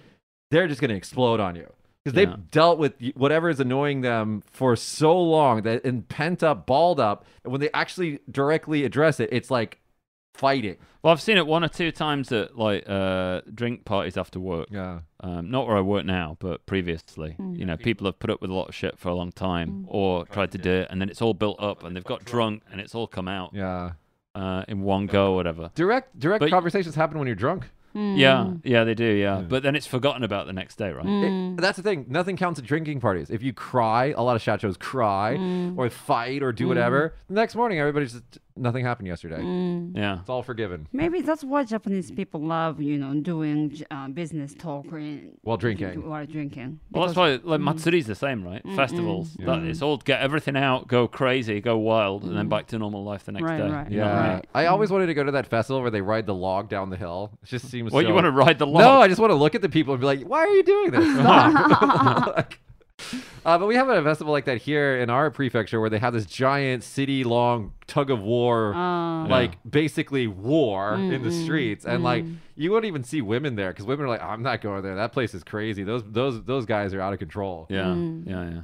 [0.52, 1.72] they're just gonna explode on you
[2.04, 2.26] because Yeah.
[2.26, 7.00] they've dealt with whatever is annoying them for so long that and pent up, balled
[7.00, 9.80] up, and when they actually directly address it, it's like
[10.34, 10.76] fighting.
[11.02, 14.68] Well, I've seen it one or two times at like uh, drink parties after work.
[14.70, 15.00] Yeah.
[15.22, 17.36] Um, not where I work now, but previously.
[17.40, 17.58] Mm.
[17.58, 19.86] You know, people have put up with a lot of shit for a long time,
[19.88, 22.64] or tried to do it, and then it's all built up, and they've got drunk,
[22.70, 23.92] and it's all come out Yeah.
[24.36, 25.72] Uh, in one go, or whatever.
[25.76, 27.70] Direct direct But- conversations happen when you're drunk.
[27.96, 28.18] Mm.
[28.18, 29.06] Yeah, yeah, they do.
[29.06, 29.38] Yeah.
[29.38, 29.42] Yeah.
[29.44, 31.06] but then it's forgotten about the next day, right?
[31.06, 31.58] Mm.
[31.58, 32.06] It- that's the thing.
[32.10, 33.30] Nothing counts at drinking parties.
[33.30, 35.78] If you cry, a lot of chat shows cry Mm.
[35.78, 37.16] or fight or do whatever.
[37.30, 39.40] The next morning, everybody's just nothing happened yesterday.
[39.40, 39.96] Mm.
[39.96, 40.20] Yeah.
[40.20, 44.86] It's all forgiven Maybe that's why Japanese people love, you know, doing uh, business talk
[45.42, 46.08] while drinking.
[46.10, 46.80] while drinking.
[46.92, 48.64] Well, that's why like Matsuri's the same, right?
[48.66, 49.36] Mm, Festivals.
[49.38, 52.50] mm, That, it's all get everything out, go crazy, go wild, and then Mm.
[52.50, 53.70] back to normal life the next Right, day.
[53.70, 53.92] right.
[53.92, 54.42] You I Yeah, mean?
[54.54, 56.98] I always wanted to go to that festival where they ride the log down the
[56.98, 57.32] hill.
[57.44, 57.92] It just seems.
[57.92, 58.08] Well, so...
[58.08, 58.82] you want to ride the log?
[58.82, 60.64] No, I just want to look at the people and be like, "Why are you
[60.64, 61.14] doing this?
[61.20, 62.60] Stop!" Like-
[63.46, 66.14] uh, but we have a festival like that here in our prefecture where they have
[66.14, 71.86] this giant city-long tug of war Uh, like basically war in the Mm, mm, streets
[71.86, 72.38] and like mm.
[72.56, 75.12] you wouldn't even see women there because women are like i'm not going there that
[75.12, 78.28] place is crazy those those those guys are out of control Yeah, Mm.
[78.28, 78.62] yeah, yeah.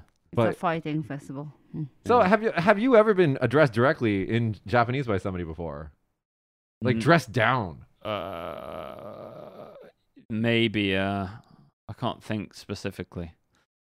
[0.48, 1.52] it's a fighting festival.
[1.76, 1.88] Mm.
[2.06, 5.92] so have you have you ever been addressed directly in japanese by somebody before
[6.82, 7.02] like Mm.
[7.02, 9.76] dressed down Uh,
[10.30, 10.96] maybe.
[10.96, 11.28] Uh,
[11.88, 13.34] I can't think specifically.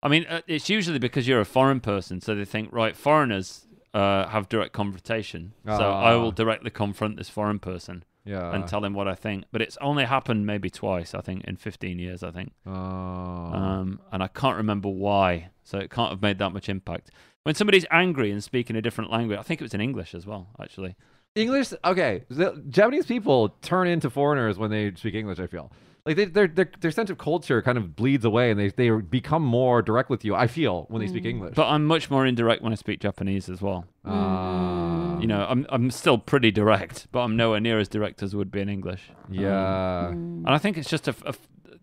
[0.03, 3.67] I mean, uh, it's usually because you're a foreign person, so they think, right, foreigners
[3.95, 6.19] uh, have direct confrontation, so I Ah.
[6.21, 9.45] will directly confront this foreign person yeah and tell him what I think.
[9.51, 12.53] But it's only happened maybe twice, I think, in 15 years, I think.
[12.67, 12.73] oh.
[12.73, 17.11] Um, and I can't remember why, so it can't have made that much impact.
[17.45, 20.27] When somebody's angry and speaking a different language, I think it was in English as
[20.27, 20.95] well, actually.
[21.35, 25.71] english okay the japanese people turn into foreigners when they speak english i feel
[26.09, 28.91] like they, their, their their sense of culture kind of bleeds away and they, they
[28.91, 32.25] become more direct with you i feel when they speak english But I'm much more
[32.27, 33.85] indirect when I speak Japanese as well.
[34.05, 35.19] Ah.
[35.21, 38.51] You know, I'm I'm still pretty direct, but I'm nowhere near as direct as would
[38.51, 39.03] be in English.
[39.29, 41.15] Um, yeah and I think it's just a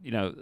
[0.01, 0.33] you know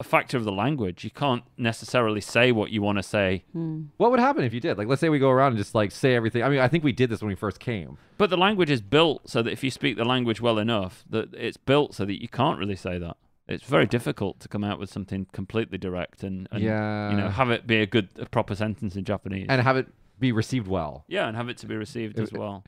[0.00, 1.04] a factor of the language.
[1.04, 3.88] You can't necessarily say what you want to say, Mm.
[3.98, 4.78] What would happen if you did?
[4.78, 6.42] Like, let's say we go around and just like say everything.
[6.42, 7.98] I mean, I think we did this when we first came.
[8.18, 11.32] but the language is built so that if you speak the language well enough, that
[11.34, 13.16] it's built so that you can't really say that.
[13.46, 17.10] It's very difficult to come out with something completely direct and, and yeah.
[17.10, 19.46] you know have it be a good a proper sentence in Japanese.
[19.48, 19.88] and have it
[20.20, 21.04] be received well.
[21.08, 22.64] yeah, and have it to be received It- as well.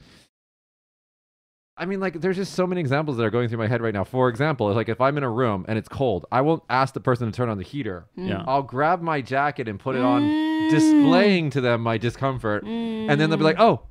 [1.82, 3.92] I mean, like, there's just so many examples that are going through my head right
[3.92, 4.04] now.
[4.04, 7.00] For example, like if I'm in a room and it's cold, I won't ask the
[7.00, 8.06] person to turn on the heater.
[8.16, 8.28] Mm.
[8.28, 8.44] Yeah.
[8.46, 10.70] I'll grab my jacket and put it on, Mm.
[10.70, 13.62] displaying to them my discomfort, and then they'll be like, mm.
[13.62, 13.82] "Oh,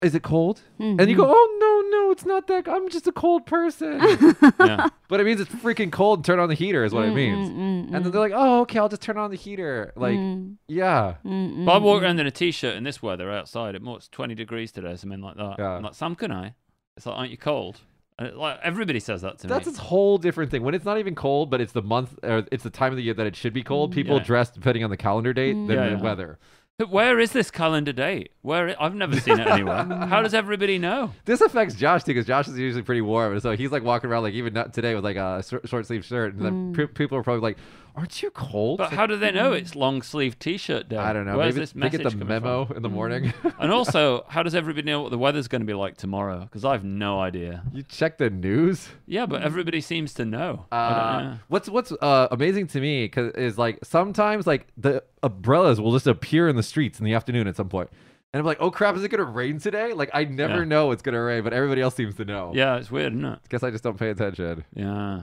[0.00, 0.62] is it cold?
[0.80, 1.00] Mm-hmm.
[1.00, 1.32] And you go, mm-hmm.
[1.34, 1.58] oh
[1.90, 2.66] no, no, it's not that.
[2.66, 4.00] I'm just a cold person.
[4.58, 4.88] Yeah.
[5.08, 6.24] but it means it's freaking cold.
[6.24, 7.48] Turn on the heater is what it means.
[7.48, 7.94] Mm-hmm.
[7.94, 9.92] And then they're like, oh, okay, I'll just turn on the heater.
[9.96, 10.18] Like,
[10.66, 11.14] yeah.
[11.22, 13.74] But I walk around in a t-shirt in this weather outside.
[13.74, 15.56] It it's 20 degrees today, something like that.
[15.58, 15.70] Yeah.
[15.70, 16.54] I'm like, Sam, can I?
[16.98, 17.80] It's like, aren't you cold?
[18.18, 19.48] And it, like everybody says that to me.
[19.48, 19.72] That's me.
[19.72, 20.62] this whole different thing.
[20.64, 23.02] When it's not even cold, but it's the month or it's the time of the
[23.04, 23.92] year that it should be cold.
[23.92, 24.24] Mm, people Yeah.
[24.24, 25.68] dress depending on the calendar date mm.
[25.68, 26.02] than Yeah, the yeah.
[26.02, 26.38] weather.
[26.78, 28.30] But where is this calendar date?
[28.42, 29.84] Where i- I've never seen it anywhere.
[29.84, 31.12] How does everybody know?
[31.24, 34.10] This affects Josh too, because Josh is usually pretty warm, and so he's like walking
[34.10, 36.76] around like even not today with like a short sleeve shirt, and then mm.
[36.76, 37.58] pe- people are probably like,
[37.96, 40.96] "Aren't you cold?" But It's like, how do they know it's long sleeve t-shirt day?
[40.96, 41.36] I don't know.
[41.36, 42.76] Where's Maybe this they get the memo from?
[42.76, 43.32] in the morning.
[43.60, 46.40] And also, how does everybody know what the weather's going to be like tomorrow?
[46.40, 47.62] Because I have no idea.
[47.72, 48.88] you check the news.
[49.06, 50.66] Yeah, but everybody seems to know.
[50.70, 51.38] I don't Uh, know.
[51.48, 56.06] what's what's uh, amazing to me 'cause- is like sometimes like the umbrellas will just
[56.06, 57.90] appear in the streets in the afternoon at some point,
[58.32, 59.92] and I'm like, oh crap, is it gonna rain today?
[59.92, 60.64] Like I never Yeah.
[60.64, 62.52] know it's gonna rain, but everybody else seems to know.
[62.54, 63.38] Yeah, it's weird, isn't it?
[63.48, 64.64] Guess I just don't pay attention.
[64.74, 65.22] Yeah.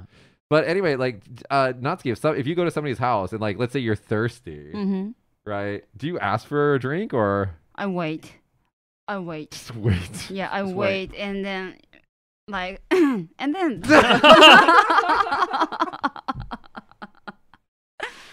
[0.56, 3.58] But anyway, like uh, Natsuki, if some if you go to somebody's house and like
[3.60, 5.10] let's say you're thirsty, Mm-hmm.
[5.46, 5.84] right?
[5.98, 8.32] Do you ask for a drink or I wait.
[9.10, 9.52] I wait.
[9.52, 10.30] just wait?
[10.32, 11.13] Yeah, I wait, wait.
[11.20, 11.76] and then
[12.48, 13.82] like and then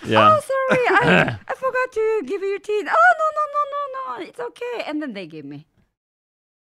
[0.05, 0.31] Yeah.
[0.35, 3.83] oh sorry I, I forgot to give you tea oh no no no no
[4.19, 5.65] no it's okay and then they give me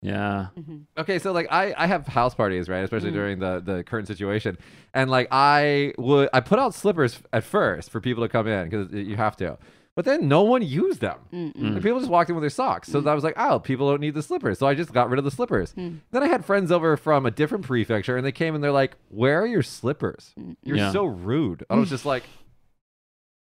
[0.01, 0.49] Yeah.
[0.57, 0.85] Mhm.
[0.97, 2.85] Okay, so like I I have house parties, right?
[2.85, 3.15] Especially Mm.
[3.15, 4.57] during the the current situation,
[4.95, 8.69] and like I would I put out slippers at first for people to come in
[8.69, 9.59] because you have to,
[9.97, 11.19] but then no one used them.
[11.33, 11.83] Mm-mm.
[11.83, 12.89] People just walked in with their socks.
[12.89, 14.61] So I was like, oh, people don't need the slippers.
[14.61, 15.75] So I just got rid of the slippers.
[15.75, 15.99] Mm.
[16.13, 18.95] Then I had friends over from a different prefecture and they came and they're like,
[19.09, 20.33] where are your slippers?
[20.63, 20.93] You're Yeah.
[20.93, 21.65] so rude.
[21.69, 22.23] I was just like,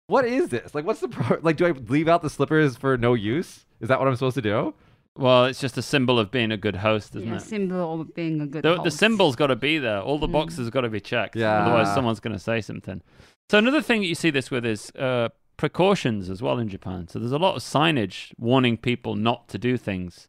[0.09, 0.75] what is this?
[0.75, 1.39] Like, what's the pro?
[1.41, 3.65] Like, do I leave out the slippers for no use?
[3.81, 4.75] Is that what I'm supposed to do?
[5.17, 7.31] Well, it's just a symbol of being a good host, isn't it?
[7.31, 7.43] yeah, it?
[7.43, 10.01] symbol of being a good The, the symbol's got to be there.
[10.01, 10.33] All the Mm.
[10.33, 11.37] boxes got to be checked.
[11.37, 11.63] Yeah.
[11.63, 13.03] Otherwise, someone's going to say something.
[13.51, 17.09] So another thing that you see this with is uh, precautions as well in Japan.
[17.09, 20.29] So there's a lot of signage warning people not to do things.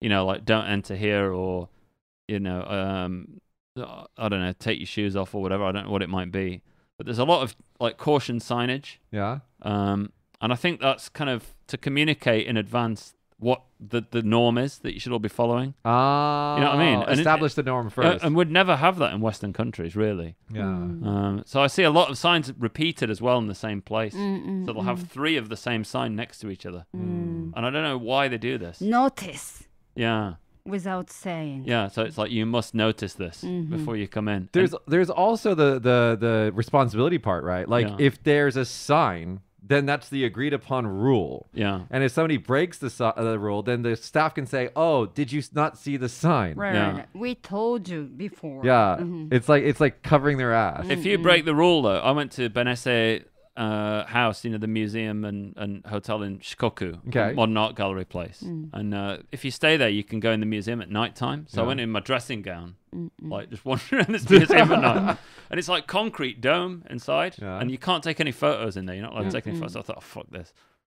[0.00, 1.68] You know, like don't enter here or,
[2.28, 3.40] you know, um,
[3.78, 5.64] I don't know, take your shoes off or whatever.
[5.64, 6.62] I don't know what it might be.
[6.98, 8.96] But there's a lot of like caution signage.
[9.12, 9.38] Yeah.
[9.62, 14.56] Um, and I think that's kind of to communicate in advance what the, the norm
[14.56, 15.74] is that you should all be following.
[15.84, 17.02] Uh, You know what I mean?
[17.02, 18.24] And it- Establish the norm Uh, first.
[18.24, 20.36] and we'd never have that in Western countries, really.
[20.50, 20.62] yeah.
[20.62, 21.06] Mm.
[21.06, 24.14] Um, so I see a lot of signs repeated as well in the same place.
[24.14, 26.86] Mm, So they'll have three of the same sign next to each other.
[26.96, 27.52] mm.
[27.54, 28.80] And I don't know why they do this.
[28.80, 30.34] notice Yeah.
[30.64, 31.88] without saying Yeah.
[31.88, 33.68] So it's like you must notice this Mhm.
[33.70, 34.48] before you come in.
[34.52, 37.68] There's And- there's also the the the responsibility part, right?
[37.68, 37.96] Like Yeah.
[38.08, 41.48] if there's a sign, then that's the agreed upon rule.
[41.52, 41.80] yeah.
[41.90, 45.06] And if somebody breaks the, si- uh, the rule, then the staff can say, "Oh,
[45.06, 46.86] did you not see the sign?" right, Yeah.
[46.86, 47.08] right, right.
[47.14, 49.32] we told you before Yeah, Mhm.
[49.32, 50.86] it's like it's like covering their ass.
[50.88, 53.24] If you break the rule, though, I went to Benesse
[53.56, 57.32] uh, House, you know, the museum and, and hotel in Shikoku, Okay.
[57.34, 58.42] modern art gallery place.
[58.46, 58.68] Mm.
[58.74, 61.46] And uh, if you stay there, you can go in the museum at night time.
[61.48, 63.10] So I went in my dressing gown, Mm-mm.
[63.30, 65.18] like just wandering around this museum at night.
[65.50, 67.60] And it's like concrete dome inside, Yeah.
[67.60, 68.96] and you can't take any photos in there.
[68.96, 69.60] You're not allowed to mm, take any Mm-mm.
[69.60, 69.72] photos.
[69.74, 70.52] So I thought, oh, fuck this.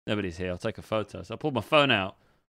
[0.07, 0.49] Nobody's here.
[0.51, 1.21] I'll take a photo.
[1.23, 2.15] So I pulled my phone out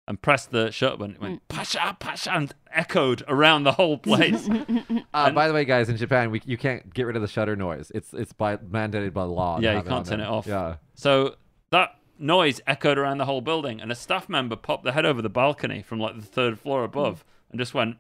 [0.08, 1.16] and pressed the shutter button.
[1.16, 1.22] It Mm.
[1.22, 4.48] went, Pasha, Pasha, and echoed around the whole place.
[5.14, 7.28] Uh, And- by the way, guys, in Japan, we, you can't get rid of the
[7.28, 7.92] shutter noise.
[7.94, 9.58] It's it's by mandated by law.
[9.58, 10.28] to Yeah, you have can't on turn there.
[10.28, 10.48] it off.
[10.48, 10.76] Yeah.
[10.96, 11.36] So
[11.72, 15.22] that noise echoed around the whole building, and a staff member popped their head over
[15.22, 17.52] the balcony from like the third floor above mm.
[17.52, 17.98] and just went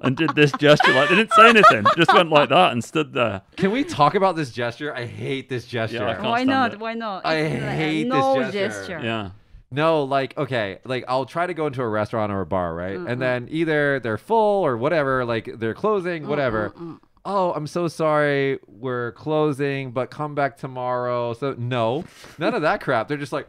[0.00, 0.92] and did this gesture.
[0.92, 3.42] Like they didn't say anything, just went like that and stood there.
[3.56, 4.94] Can we talk about this gesture?
[4.94, 6.06] I hate this gesture.
[6.06, 6.80] I can't why not it.
[6.80, 9.00] why not I It's like a hate this no gesture.
[9.02, 9.30] Yeah,
[9.70, 12.96] No, like okay, like I'll try to go into a restaurant or a bar, right?
[12.98, 13.10] Mm-mm.
[13.10, 16.72] And then either they're full or whatever, like they're closing, whatever.
[16.78, 16.94] Uh.
[17.28, 21.34] Oh, I'm so sorry, we're closing, but come back tomorrow.
[21.34, 22.04] So no,
[22.38, 23.08] none of that crap.
[23.08, 23.48] They're just like,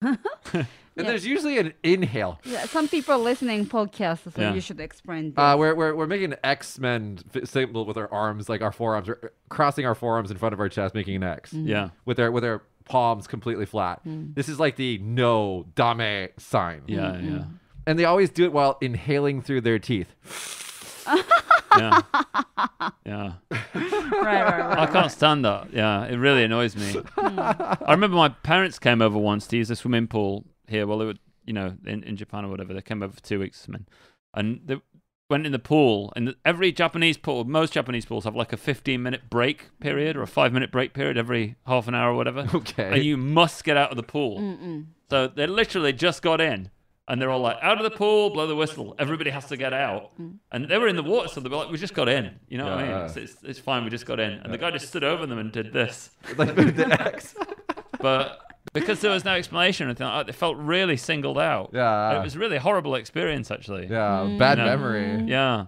[0.98, 1.10] and Yeah.
[1.12, 2.38] there's usually an inhale.
[2.44, 4.52] Yeah, some people are listening podcasts, so Yeah.
[4.54, 5.30] you should explain.
[5.30, 5.38] This.
[5.38, 9.08] Uh, we're, we're, we're making an X Men symbol with our arms, like our forearms,
[9.08, 12.30] we're crossing our forearms in front of our chest, making an X yeah, with our
[12.30, 14.04] with our palms completely flat.
[14.06, 14.34] Mm.
[14.34, 16.82] This is like the no dame sign.
[16.86, 17.36] yeah, Mm-hmm.
[17.36, 17.44] yeah,
[17.86, 20.14] And they always do it while inhaling through their teeth.
[21.78, 22.00] yeah,
[23.06, 23.32] yeah.
[23.50, 24.78] right, right, right.
[24.78, 25.72] I can't stand that.
[25.72, 26.92] Yeah, it really annoys me.
[27.18, 27.78] Mm.
[27.86, 31.06] I remember my parents came over once to use the swimming pool here while they
[31.06, 32.74] were, you know, in, in Japan or whatever.
[32.74, 33.86] They came over for two weeks, man,
[34.34, 34.76] and they,
[35.28, 39.02] went in the pool, and every Japanese pool, most Japanese pools have like a 15
[39.02, 42.46] minute break period or a five minute break period every half an hour or whatever.
[42.58, 42.94] Okay.
[42.94, 44.40] And you must get out of the pool.
[44.40, 44.86] Mm-mm.
[45.10, 46.70] So they literally just got in.
[47.06, 48.94] And they're all like, out of the pool, blow the whistle.
[48.98, 50.10] Everybody has to get out.
[50.18, 50.38] Mm.
[50.50, 52.38] And they were in the water, so they were like, we just got in.
[52.48, 52.96] You know what I mean?
[53.04, 54.32] It's, it's, it's fine, we just got in.
[54.32, 56.10] And the guy just stood over them and did this.
[56.36, 57.34] like the X.
[58.00, 58.40] But
[58.72, 61.70] because there was no explanation or anything like that, they felt really singled out.
[61.72, 62.18] Yeah.
[62.18, 63.86] It was really a horrible experience, actually.
[63.88, 64.36] yeah.
[64.38, 64.64] Bad No.
[64.66, 65.24] memory.
[65.26, 65.66] Yeah.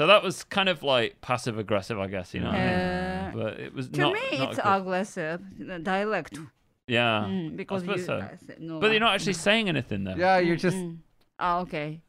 [0.00, 3.30] So that was kind of like passive aggressive, I guess, you know what I Uh,
[3.34, 3.42] mean?
[3.44, 4.12] But it was To not.
[4.14, 6.38] me, not it's good- aggressive the dialect
[6.86, 7.26] Yeah.
[7.28, 8.20] mm, because suppose you so.
[8.20, 8.80] guys know.
[8.80, 10.14] But you're not actually saying anything, though.
[10.16, 10.98] Yeah, you're just Mm.
[11.38, 12.00] Oh, okay.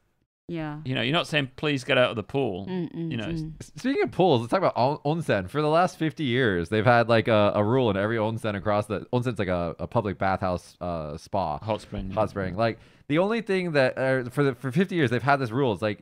[0.48, 0.80] Yeah.
[0.84, 2.66] You know, you're not saying, please get out of the pool.
[2.68, 3.54] Mm, mm, You know, mm.
[3.78, 4.76] Speaking of pools, let's talk about
[5.06, 5.50] onsen.
[5.50, 8.86] For the last 50 years, they've had like a, a rule in every onsen across
[8.88, 12.12] the onsen's like a, a public bathhouse uh, spa, Hot spring.
[12.12, 12.56] hot spring.
[12.58, 15.72] Like the only thing that uh, for the for 50 years they've had this rule.
[15.74, 16.00] It's like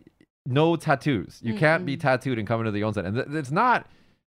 [0.48, 1.40] no tattoos.
[1.44, 3.06] You can't be tattooed and come into the onsen.
[3.06, 3.86] And th- it's not.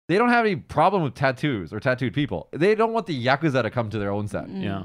[0.09, 2.49] They don't have any problem with tattoos or tattooed people.
[2.51, 4.49] They don't want the yakuza to come to their onsen.
[4.49, 4.63] Mm.
[4.63, 4.83] Yeah.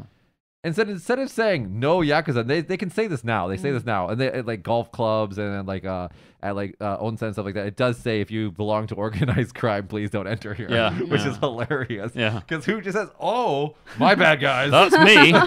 [0.65, 3.47] Instead, instead of saying no yakuza, they, they can say this now.
[3.49, 3.75] They say Mm.
[3.75, 6.09] this now, and they at, like golf clubs and like uh
[6.43, 7.67] at like uh, onsen and stuff like that.
[7.67, 10.69] It does say if you belong to organized crime, please don't enter here.
[10.71, 11.31] Yeah, which yeah.
[11.31, 12.13] is hilarious.
[12.15, 12.41] Yeah.
[12.41, 14.71] because who just says, "Oh, my bad, guys"?
[14.71, 15.31] That's me.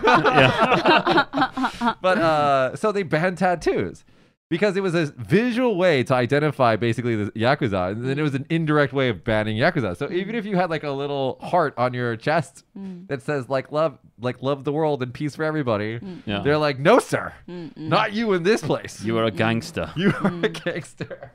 [0.48, 1.94] yeah.
[2.02, 4.04] but uh, so they ban tattoos
[4.50, 8.34] because it was a visual way to identify basically the yakuza, and then it was
[8.36, 9.98] an indirect way of banning yakuza.
[9.98, 13.08] So even if you had like a little heart on your chest Mm.
[13.08, 16.40] that says like love, like love the world and peace for everybody, Yeah.
[16.44, 17.78] they're like, no, sir, Mm, mm.
[17.90, 19.04] not you in this place.
[19.04, 19.92] You are a gangster.
[19.98, 21.32] You are a gangster.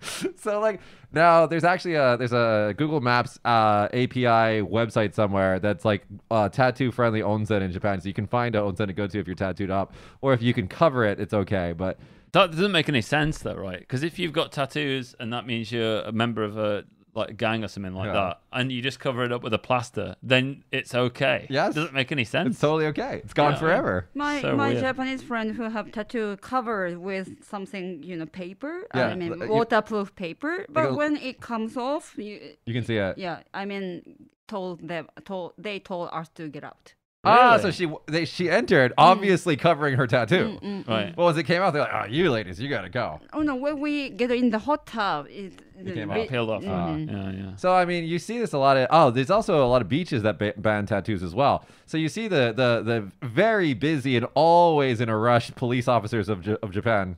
[0.36, 0.80] so like
[1.12, 6.48] now there's actually a there's a Google Maps uh, API website somewhere that's like uh,
[6.48, 8.00] tattoo friendly onsen in Japan.
[8.00, 10.42] So you can find a onsen to go to if you're tattooed up, or if
[10.42, 11.74] you can cover it, it's okay.
[11.76, 11.98] But
[12.32, 13.80] That doesn't make any sense, though, right?
[13.80, 17.34] Because if you've got tattoos and that means you're a member of a like a
[17.34, 18.12] gang or something like Yeah.
[18.14, 21.46] that, and you just cover it up with a plaster, then it's okay.
[21.50, 21.74] Yes.
[21.74, 22.52] doesn't make any sense.
[22.52, 23.20] it's totally okay.
[23.22, 23.58] It's gone Yeah.
[23.58, 24.08] forever.
[24.14, 24.80] My So my weird.
[24.80, 28.84] Japanese friend who have tattoo covered with something you know paper.
[28.94, 30.64] Yeah, I mean you- waterproof paper.
[30.70, 33.18] But a- when it comes off, you You can see it.
[33.18, 33.40] yeah.
[33.52, 36.94] I mean told them told they told us to get out.
[37.24, 40.58] Ah, so she they, she entered obviously covering her tattoo.
[40.60, 40.88] Mm, mm, mm.
[40.88, 41.14] Right.
[41.14, 43.54] But once it came out, they're like, "Oh, you ladies, you gotta go." Oh no!
[43.54, 46.28] When we get in the hot tub, it, It came the- out.
[46.28, 46.64] Peeled off.
[46.66, 46.88] Ah.
[46.88, 47.10] Mhm.
[47.12, 47.56] Yeah, yeah.
[47.56, 48.88] So I mean, you see this a lot of.
[48.90, 51.64] Oh, there's also a lot of beaches that ba- ban tattoos as well.
[51.86, 56.28] So you see the the the very busy and always in a rush police officers
[56.28, 57.16] of J- of Japan.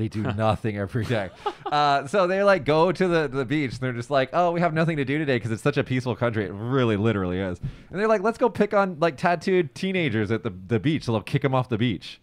[0.00, 1.28] They do nothing every day.
[1.66, 4.60] Uh, so they like go to the, the beach and they're just like, oh, we
[4.60, 6.46] have nothing to do today because it's such a peaceful country.
[6.46, 7.60] It really, literally is.
[7.90, 11.04] And they're like, let's go pick on like tattooed teenagers at the, the beach.
[11.04, 12.18] So they'll kick them off the beach.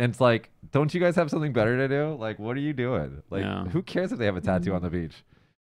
[0.00, 2.16] And it's like, don't you guys have something better to do?
[2.18, 3.22] Like, what are you doing?
[3.30, 3.66] Like, Yeah.
[3.66, 5.22] who cares if they have a tattoo on the beach?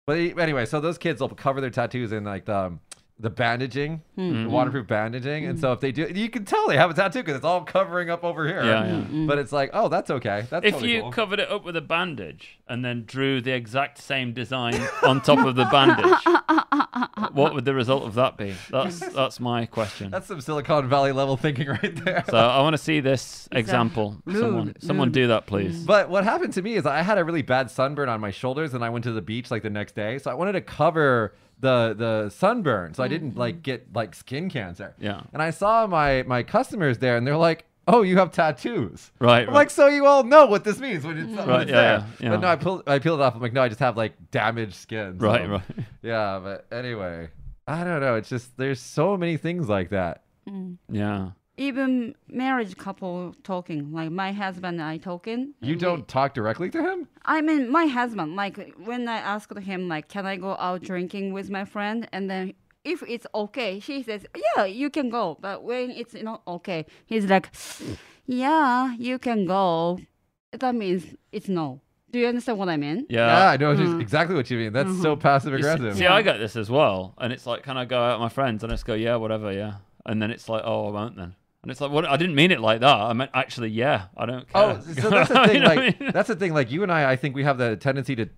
[0.05, 2.81] But anyway, so those kids will cover their tattoos in like the um,
[3.19, 4.51] the bandaging, Mm, the Mhm.
[4.51, 7.37] waterproof bandaging, and so if they do, you can tell they have a tattoo because
[7.37, 8.63] it's all covering up over here.
[8.63, 8.93] Yeah, yeah.
[8.93, 9.27] mm, mm.
[9.27, 10.45] But it's like, oh, that's okay.
[10.51, 11.13] That's If totally you cool.
[11.13, 15.39] covered it up with a bandage and then drew the exact same design on top
[15.47, 16.13] of the bandage,
[17.33, 18.55] what would the result of that be?
[18.71, 20.11] That's that's my question.
[20.11, 22.25] that's some Silicon Valley level thinking right there.
[22.29, 24.17] So I want to see this a example.
[24.31, 25.85] Someone, lewd, someone do that, please.
[25.85, 28.75] But what happened to me is I had a really bad sunburn on my shoulders,
[28.75, 30.19] and I went to the beach like the next day.
[30.19, 34.49] So I wanted to cover the the sunburn, so I didn't like get like skin
[34.51, 34.95] cancer.
[34.99, 35.23] Yeah.
[35.33, 39.41] And I saw my my customers there, and they're like, "Oh, you have tattoos." Right.
[39.43, 39.55] I'm right.
[39.55, 41.99] like, so you all know what this means when it's, when Right, it's yeah, there.
[41.99, 42.31] yeah, yeah.
[42.31, 43.35] But no, I pulled I peeled it off.
[43.35, 45.19] I'm like, no, I just have like damaged skin.
[45.19, 45.63] so- right, right.
[46.03, 47.29] Yeah, but anyway,
[47.67, 48.17] I don't know.
[48.17, 50.23] It's just there's so many things like that.
[50.49, 50.77] Mm.
[50.91, 51.31] Yeah.
[51.59, 55.55] Even marriage couple talking, like my husband and I talking.
[55.63, 57.09] You don't talk directly to him.
[57.25, 61.33] I mean, my husband, like when I asked him, like, can I go out drinking
[61.33, 62.07] with my friend?
[62.13, 62.53] And then
[62.85, 65.39] if it's okay, he says, yeah, you can go.
[65.41, 67.49] But when it's not okay, he's like,
[68.27, 69.99] yeah, you can go.
[70.53, 71.81] That means it's no.
[72.11, 73.07] Do you understand what I mean?
[73.09, 73.49] Yeah, Yeah.
[73.51, 74.01] I know just Mm.
[74.01, 74.73] exactly what you mean.
[74.75, 75.97] That's so passive You see- aggressive.
[75.97, 78.29] See, I get this as well, and it's like, can I go out with my
[78.29, 78.63] friends?
[78.63, 79.75] And I just go, yeah, whatever, yeah.
[80.05, 81.35] And then it's like, oh, I won't then.
[81.67, 82.05] And it's like, what?
[82.05, 82.95] I didn't mean it like that.
[82.95, 84.63] I meant actually, yeah, I don't care.
[84.63, 85.63] Oh, so that's the thing.
[85.65, 86.11] what I Like mean?
[86.13, 86.55] that's the thing.
[86.55, 88.29] Like you and I, I think we have the tendency to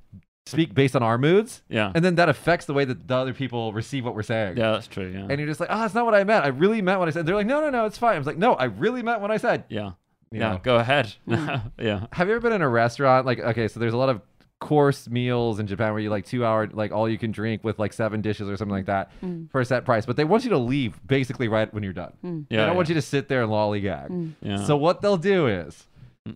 [0.47, 3.35] speak based on our moods, yeah, and then that affects the way that the other
[3.35, 4.57] people receive what we're saying.
[4.57, 5.07] yeah, that's true.
[5.15, 6.43] Yeah, And you're just like, oh, that's not what I meant.
[6.43, 7.27] I really meant what I said.
[7.27, 8.15] They're like, no, no, no, it's fine.
[8.15, 9.65] I was like, no, I really meant what I said.
[9.69, 9.91] yeah,
[10.33, 10.53] You yeah.
[10.53, 10.61] know?
[10.63, 11.13] Go ahead.
[11.29, 11.71] Mm.
[11.79, 13.27] yeah, Have you ever been in a restaurant?
[13.27, 14.23] Like, okay, so there's a lot of
[14.61, 17.79] course meals in Japan where you like two hour, like all you can drink with
[17.79, 19.51] like seven dishes or something like that Mm.
[19.51, 20.05] for a set price.
[20.07, 22.13] But they want you to leave basically right when you're done.
[22.25, 22.47] Mm.
[22.49, 24.09] They don't want you to sit there and lollygag.
[24.11, 24.33] Mm.
[24.43, 24.65] Yeah.
[24.65, 25.87] So what they'll do is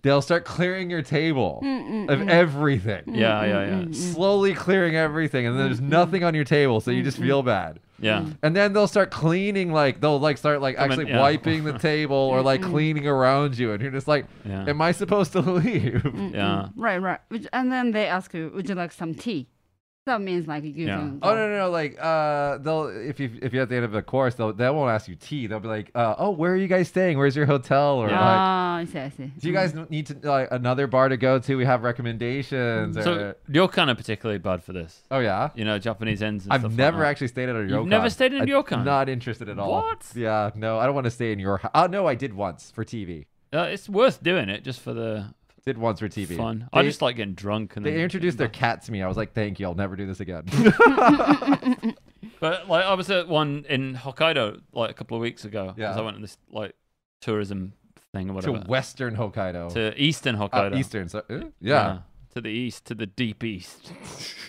[0.01, 2.29] they'll start clearing your table Mm, mm, of mm.
[2.29, 3.03] everything.
[3.07, 3.71] Yeah, yeah, yeah.
[3.73, 7.17] Mm, mm, Slowly clearing everything, and then there's nothing on your table, so you just
[7.19, 7.79] feel bad.
[8.03, 8.25] Yeah.
[8.41, 11.19] And then they'll start cleaning, like they'll like start like Come in- actually yeah.
[11.21, 14.65] wiping the table or like cleaning around you, and you're just like, Yeah.
[14.67, 16.67] "Am I supposed to leave?" Mm, Yeah.
[16.67, 16.71] mm.
[16.75, 17.19] Right, right.
[17.29, 19.47] Which, and then they ask you, would you like some tea?
[20.05, 20.97] That means like you Yeah.
[20.97, 21.19] can.
[21.21, 21.69] Oh no, no, no!
[21.69, 24.69] Like, uh, they'll if you if you're at the end of the course, they'll they
[24.69, 25.47] won't ask you tea.
[25.47, 27.17] They'll be like, uh, "Oh, where are you guys staying?
[27.17, 29.31] Where's your hotel?" Or like, Ah, I see, I see.
[29.39, 31.55] "Do you guys need to like another bar to go to?
[31.55, 35.03] We have recommendations." So or, you're kind of particularly bad for this.
[35.11, 36.43] oh yeah, You know, Japanese ends.
[36.45, 37.07] And I've stuff like never that.
[37.07, 37.69] actually stayed at a ryokan.
[37.69, 38.83] You've never stayed in a I'm?
[38.83, 39.71] Not interested at all.
[39.71, 40.05] What?
[40.15, 41.57] Yeah, no, I don't want to stay in your.
[41.57, 41.71] house.
[41.73, 43.25] Oh no, I did once for TV.
[43.53, 45.33] Uh, it's worth doing it just for the
[45.65, 46.35] Did once for TV.
[46.35, 46.67] fun.
[46.73, 49.01] I just like getting drunk and They introduced their cat to me.
[49.01, 49.65] I was like, "Thank you.
[49.67, 50.43] I'll never do this again."
[52.39, 55.73] But like, I was at one in Hokkaido like a couple of weeks ago.
[55.77, 55.97] Yeah.
[55.97, 56.73] I went on this like
[57.21, 57.71] tourism
[58.11, 58.59] thing or whatever.
[58.59, 60.77] to Western Hokkaido, to Eastern Uh, Hokkaido.
[60.77, 61.07] Eastern.
[61.07, 61.99] So, uh, yeah.
[62.33, 63.93] to the east, to the deep east.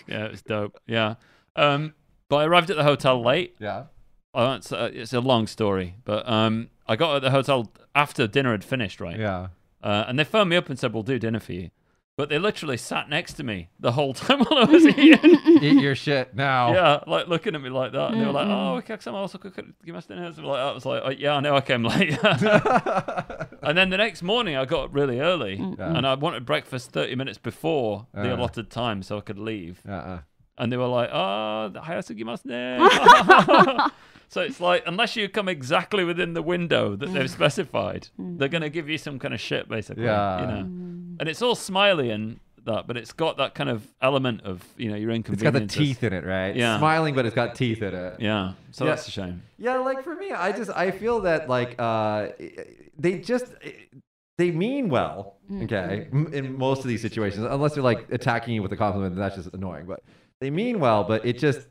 [0.07, 0.77] yeah, it was dope.
[0.87, 1.15] Yeah.
[1.55, 1.93] Um,
[2.27, 3.55] but I arrived at the hotel late.
[3.59, 3.85] yeah.
[4.33, 8.27] I went, so it's a long story, but um, I got at the hotel after
[8.27, 9.17] dinner had finished, right?
[9.17, 9.47] Yeah.
[9.85, 11.69] Uh, and they phoned me up and said, "We'll do dinner for you."
[12.17, 15.35] But they literally sat next to me the whole time while I was eating.
[15.61, 16.73] Eat your shit now.
[16.73, 18.11] yeah, like looking at me like that.
[18.13, 18.47] And they were like.
[18.47, 20.59] "Oh, okay, some also cook give us dinner." So like.
[20.59, 24.55] I was like, oh, "Yeah, I know I came late." and then the next morning,
[24.55, 25.95] I got up really early, Yeah.
[25.97, 28.35] and I wanted breakfast thirty minutes before the Uh.
[28.37, 29.81] allotted time so I could leave.
[29.87, 30.19] Uh-uh.
[30.57, 33.89] And they were like, "Oh, hayasugimasu ne."
[34.27, 37.29] So it's like unless you come exactly within the window that they've mm.
[37.29, 38.37] specified, mm.
[38.37, 40.03] they're gonna give you some kind of shit, basically.
[40.03, 40.41] Yeah.
[40.41, 41.15] You know, mm.
[41.19, 44.89] and it's all smiley and that, but it's got that kind of element of you
[44.89, 45.73] know your It's got inconvenience.
[45.73, 46.55] the teeth in it, right?
[46.55, 46.77] Yeah.
[46.77, 48.19] Smiling, but it's got teeth in it.
[48.19, 48.53] Yeah.
[48.71, 48.91] So Yeah.
[48.91, 49.43] that's a shame.
[49.57, 52.29] Yeah, like for me, I just I feel that like uh
[52.97, 53.53] they just
[54.37, 58.61] they mean well, okay, m- in most of these situations, unless they're like attacking you
[58.61, 59.85] with a compliment, then that's just annoying.
[59.85, 60.03] But
[60.41, 61.67] they mean well, but it just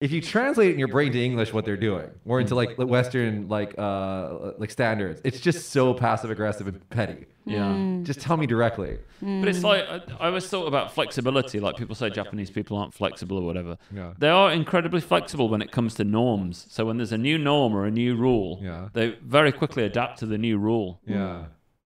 [0.00, 2.76] if you translate it in your brain to English, what they're doing, or into like
[2.76, 7.26] Western like uh like standards, it's just so passive aggressive and petty.
[7.46, 8.00] Yeah.
[8.02, 8.98] Just tell me directly.
[9.22, 11.60] But it's like I, I always thought about flexibility.
[11.60, 13.78] Like people say Japanese people aren't flexible or whatever.
[13.94, 14.12] Yeah.
[14.18, 16.66] They are incredibly flexible when it comes to norms.
[16.70, 18.88] So when there's a new norm or a new rule, Yeah.
[18.92, 21.00] they very quickly adapt to the new rule.
[21.06, 21.44] Yeah.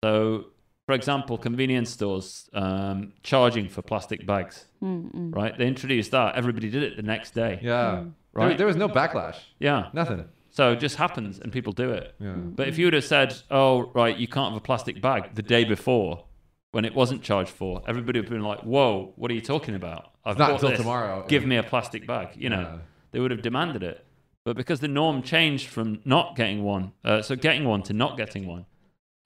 [0.03, 0.45] So,
[0.91, 5.57] for example, convenience stores um, charging for plastic bags, Mm, right?
[5.57, 6.35] They introduced that.
[6.35, 7.59] Everybody did it the next day.
[7.61, 7.91] Yeah.
[7.91, 8.57] There, Right.
[8.57, 9.37] there was no backlash.
[9.59, 9.87] Yeah.
[9.93, 10.25] Nothing.
[10.49, 12.13] So it just happens and people do it.
[12.19, 12.33] Yeah.
[12.57, 15.41] But if you would have said, oh, right, you can't have a plastic bag the
[15.43, 16.25] day before
[16.71, 19.75] when it wasn't charged for, everybody would have been like, whoa, what are you talking
[19.75, 20.11] about?
[20.25, 20.79] I've Not bought until this.
[20.79, 21.25] tomorrow.
[21.29, 22.27] Give me a plastic bag.
[22.35, 22.77] You know, Yeah.
[23.11, 24.03] they would have demanded it.
[24.43, 28.17] But because the norm changed from not getting one, uh, so getting one to not
[28.17, 28.65] getting one,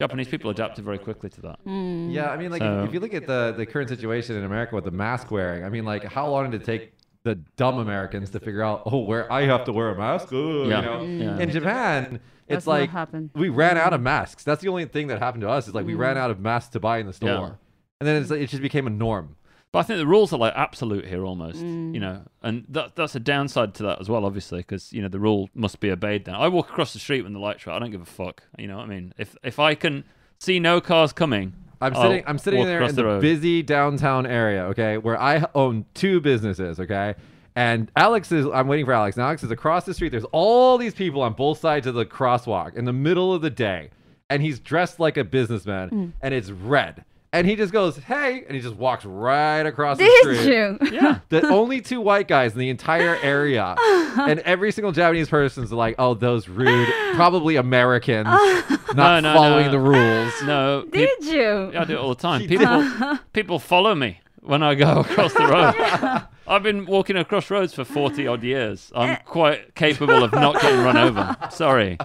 [0.01, 1.65] Japanese people adapted very quickly to that.
[1.65, 2.13] mm.
[2.13, 4.43] Yeah, I mean, like So- if, if you look at the the current situation in
[4.43, 7.79] America with the mask wearing, I mean, like how long did it take the dumb
[7.79, 10.31] Americans to figure out, oh, where I have to wear a mask?
[10.31, 10.79] Ooh, Yeah.
[10.79, 10.99] You know?
[10.99, 11.21] Hmm.
[11.21, 11.39] Yeah.
[11.39, 12.03] In Japan,
[12.47, 14.05] That's it's not like we ran out of hmm.
[14.05, 14.43] masks.
[14.43, 15.67] That's the only thing that happened to us.
[15.67, 16.23] Is like we ran hmm.
[16.23, 17.51] out of masks to buy in the store, Yeah.
[17.99, 19.35] and then it's, it just became a norm.
[19.71, 21.93] But I think the rules are like absolute here almost, Mm.
[21.93, 25.09] you know, and that that's a downside to that as well, obviously, because you know
[25.09, 26.23] the rule must be obeyed.
[26.25, 27.77] Then I walk across the street when the lights are out.
[27.77, 28.43] I don't give a fuck.
[28.57, 29.13] You know what I mean?
[29.17, 30.05] If if I can
[30.39, 32.23] see no cars coming, I'm I'll sitting.
[32.25, 36.79] I'm sitting there in the the, busy downtown area, okay, where I own two businesses,
[36.79, 37.15] okay.
[37.57, 38.45] And Alex is.
[38.53, 39.17] I'm waiting for Alex.
[39.17, 40.09] Now Alex is across the street.
[40.09, 43.49] There's all these people on both sides of the crosswalk in the middle of the
[43.49, 43.89] day,
[44.29, 47.03] and he's dressed like a businessman, and it's red.
[47.35, 50.45] And he just goes, "Hey," and he just walks right across the Did street.
[50.53, 50.77] you?
[50.91, 55.71] yeah, The only two white guys in the entire area, and every single Japanese person's
[55.71, 58.25] like, "Oh, those rude, probably Americans,
[58.93, 59.71] not No, no, following no.
[59.71, 61.71] the rules." no, peop- Did you?
[61.73, 62.47] Yeah, I do it all the time.
[62.47, 66.23] People people follow me when I go across the road.
[66.47, 68.91] I've been walking across roads for 40 odd years.
[68.95, 68.99] Eh.
[68.99, 71.35] I'm quite capable of not getting run over.
[71.49, 71.97] Sorry.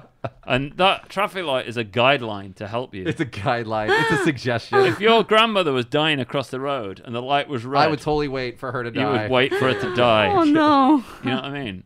[0.44, 3.04] And that traffic light is a guideline to help you.
[3.06, 3.88] It's a guideline.
[3.88, 4.24] It's a ah.
[4.24, 4.78] suggestion.
[4.80, 8.00] if your grandmother was dying across the road and the light was red, I would
[8.00, 9.00] totally wait for her to die.
[9.00, 10.28] you would wait for it to die.
[10.28, 11.04] Oh no.
[11.24, 11.84] You know what I mean?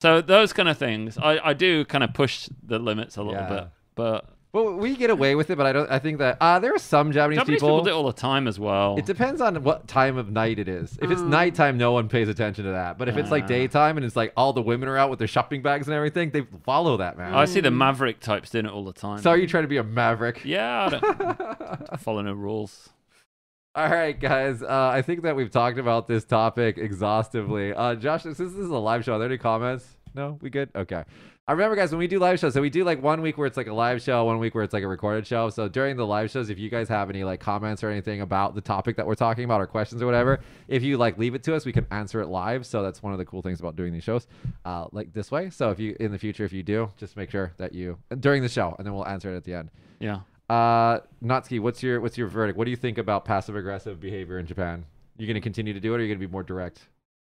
[0.00, 3.40] So those kind of things, I, I do kind of push the limits a little
[3.40, 3.48] Yeah.
[3.48, 3.68] bit.
[3.94, 5.90] But Well, we get away with it, but I don't.
[5.90, 8.48] I think that uh, there are some Japanese, Japanese people, do it all the time
[8.48, 8.96] as well.
[8.96, 10.98] It depends on what time of night it is.
[11.02, 12.96] If it's nighttime, no one pays attention to that.
[12.96, 13.48] But if it's like Ah.
[13.48, 16.30] daytime and it's like all the women are out with their shopping bags and everything,
[16.30, 17.34] they follow that man.
[17.34, 19.18] I see the maverick types doing it all the time.
[19.18, 20.40] so are you trying to be a maverick?
[20.42, 22.88] Yeah, I don't follow no rules.
[23.74, 24.62] All right, guys.
[24.62, 27.74] Uh, I think that we've talked about this topic exhaustively.
[27.74, 29.86] Uh, Josh, since this is a live show, are there any comments?
[30.14, 30.70] No, we good.
[30.74, 31.04] Okay.
[31.48, 33.46] I remember, guys, when we do live shows, so we do like one week where
[33.46, 35.48] it's like a live show, one week where it's like a recorded show.
[35.48, 38.56] So during the live shows, if you guys have any like comments or anything about
[38.56, 41.44] the topic that we're talking about or questions or whatever, if you like leave it
[41.44, 42.66] to us, we can answer it live.
[42.66, 44.26] So that's one of the cool things about doing these shows,
[44.64, 45.48] uh, like this way.
[45.50, 48.42] So if you in the future, if you do, just make sure that you during
[48.42, 49.70] the show, and then we'll answer it at the end.
[50.00, 50.22] Yeah.
[50.50, 52.58] Uh, Natsuki, what's your what's your verdict?
[52.58, 54.84] What do you think about passive aggressive behavior in Japan?
[55.16, 56.88] You're gonna continue to do it, or you're gonna be more direct?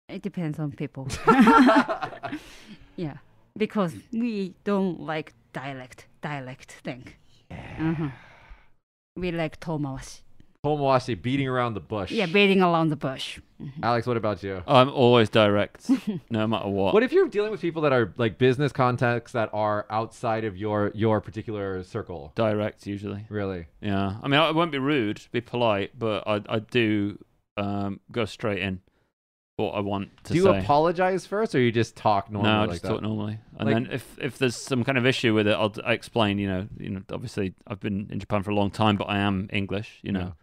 [0.08, 1.10] It depends on people.
[2.96, 3.18] yeah,
[3.58, 7.08] because we don't like dialect dialect thing.
[7.52, 8.10] Uh-huh.
[9.16, 10.22] We like tomawashi.
[10.66, 12.12] Tomowashi beating around the bush.
[12.12, 13.40] Yeah, beating around the bush.
[13.82, 14.62] Alex, what about you?
[14.68, 15.90] I'm always direct,
[16.30, 16.94] no matter what.
[16.94, 20.58] What if you're dealing with people that are like business contacts that are outside of
[20.58, 22.34] your your particular circle?
[22.36, 23.26] direct usually.
[23.30, 23.68] Really?
[23.82, 24.18] Yeah.
[24.22, 27.18] I mean, I won't be rude, be polite, but I I do
[27.56, 28.82] um, go straight in
[29.58, 30.60] what I want to do you say.
[30.60, 32.90] apologize first, or you just talk normally no, I like just that?
[32.90, 35.74] talk normally, and Like- then if if there's some kind of issue with it, I'll
[35.84, 36.38] I explain.
[36.38, 39.18] You know, you know, obviously I've been in Japan for a long time, but I
[39.18, 40.00] am English.
[40.04, 40.34] You know,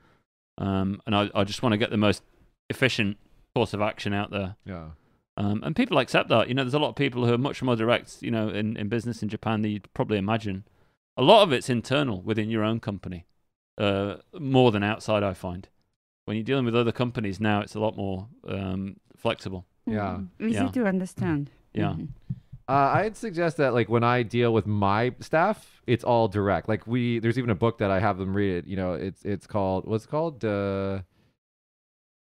[0.58, 2.22] um, and I I just want to get the most
[2.68, 3.16] efficient
[3.54, 4.56] course of action out there.
[4.66, 4.88] Yeah.
[5.36, 6.48] Um, and people accept that.
[6.48, 8.76] You know, there's a lot of people who are much more direct, you know, in,
[8.76, 10.64] in business in Japan than you'd probably imagine.
[11.16, 13.26] A lot of it's internal within your own company,
[13.78, 15.68] uh, more than outside, I find.
[16.24, 19.66] When you're dealing with other companies now, it's a lot more um, flexible.
[19.86, 20.20] Yeah.
[20.20, 20.68] Mm, Easy Yeah.
[20.68, 21.50] to understand.
[21.74, 21.92] Yeah.
[21.98, 22.08] Mhm.
[22.66, 26.66] Uh, I'd suggest that like when I deal with my staff, it's all direct.
[26.66, 28.66] Like we, there's even a book that I have them read it.
[28.66, 31.02] You know, it's it's called what's it called uh,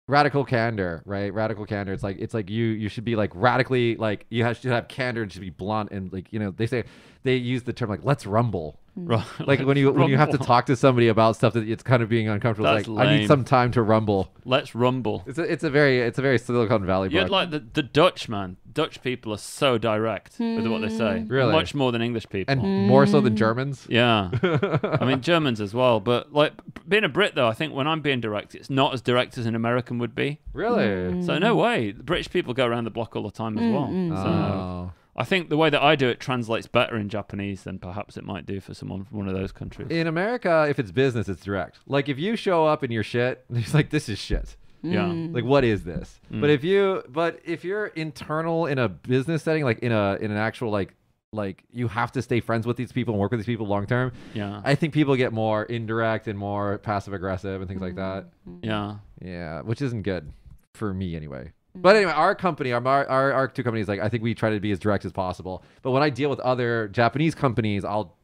[0.09, 1.33] radical candor, right?
[1.33, 1.93] Radical candor.
[1.93, 4.89] It's like it's like you you should be like radically like you have, should have
[4.89, 6.83] candor and should be blunt and like you know they say
[7.23, 8.81] they use the term like let's rumble.
[8.95, 9.25] Right.
[9.45, 12.01] Like when you when you have to talk to somebody about stuff that it's kind
[12.01, 12.73] of being uncomfortable.
[12.73, 13.27] That's like I need lame.
[13.27, 14.31] some time to rumble.
[14.45, 15.23] Let's rumble.
[15.25, 18.29] It's a, it's a very it's a very Silicon Valley You'd like the, the Dutch,
[18.29, 18.57] man.
[18.71, 21.19] Dutch people are so direct with what they say.
[21.19, 21.27] Hmm.
[21.27, 21.51] Really?
[21.51, 22.51] Much more than English people.
[22.51, 23.37] and more so than hmm.
[23.37, 23.85] Germans.
[23.89, 24.31] yeah.
[24.99, 25.99] I mean, Germans as well.
[25.99, 26.53] But like
[26.87, 29.45] being a Brit, though, I think when I'm being direct, it's not as direct as
[29.45, 30.39] an American would be.
[30.53, 31.23] really?
[31.23, 31.59] So no hmm.
[31.59, 31.91] way.
[31.91, 33.87] The British people go around the block all the time as well.
[33.87, 34.91] So Oh.
[35.15, 38.23] I think the way that I do it translates better in Japanese than perhaps it
[38.23, 39.89] might do for someone from one of those countries.
[39.91, 41.79] In America, if it's business, it's direct.
[41.85, 44.55] Like if you show up and you're shit, it's like this is shit.
[44.81, 45.03] Yeah.
[45.05, 45.33] Mm.
[45.33, 46.19] Like what is this?
[46.31, 46.41] Mm.
[46.41, 50.31] But if you but if you're internal in a business setting, like in a in
[50.31, 50.95] an actual like
[51.31, 53.85] like you have to stay friends with these people and work with these people long
[53.87, 54.61] term, Yeah.
[54.63, 58.25] I think people get more indirect and more passive aggressive and things like that.
[58.61, 58.97] yeah.
[59.21, 60.31] Yeah, which isn't good
[60.73, 61.51] for me anyway.
[61.74, 64.58] But anyway, our company, our, our our two companies, like I think we try to
[64.60, 65.62] be as direct as possible.
[65.82, 68.16] But when I deal with other Japanese companies, I'll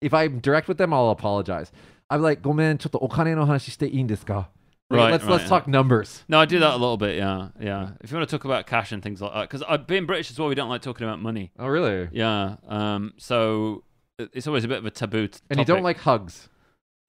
[0.00, 1.72] if I'm direct with them, I'll apologize.
[2.10, 4.50] I'm like, ごめん、ちょっとお金の話していいんですか?
[4.90, 5.48] Like, Right, let's right, let's yeah.
[5.48, 6.24] talk numbers.
[6.28, 7.16] No, I do that a little bit.
[7.16, 7.48] Yeah.
[7.60, 7.90] Yeah.
[8.00, 10.38] If you want to talk about cash and things like that, because being British as
[10.38, 11.50] well, we don't like talking about money.
[11.58, 12.08] Oh, really?
[12.12, 12.56] Yeah.
[12.66, 13.12] Um.
[13.18, 13.82] So
[14.18, 15.26] it- it's always a bit of a taboo.
[15.28, 15.84] T- And you don't topic.
[15.84, 16.48] like hugs.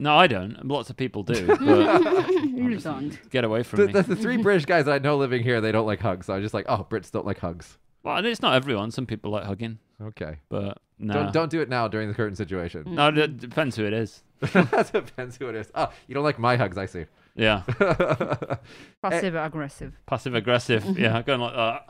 [0.00, 0.66] No, I don't.
[0.66, 1.46] Lots of people do.
[1.46, 1.60] But
[2.44, 3.30] you don't.
[3.30, 3.92] get away from The, me.
[3.92, 6.26] the, the three British guys that I know living here, they don't like hugs.
[6.26, 7.78] So I'm just like, oh, Brits don't like hugs.
[8.02, 8.90] Well, and it's not everyone.
[8.90, 10.36] Some people like hugging, Okay.
[10.50, 11.14] but no.
[11.14, 12.84] Don't don't do it now during the current situation.
[12.94, 14.22] No, it depends who it is.
[14.40, 15.70] that depends who it is.
[15.74, 17.06] Oh, you don't like my hugs, I see.
[17.36, 17.62] Yeah.
[19.02, 19.44] Passive eh.
[19.46, 19.94] aggressive.
[20.06, 20.98] Passive aggressive.
[20.98, 21.88] Yeah, going like that.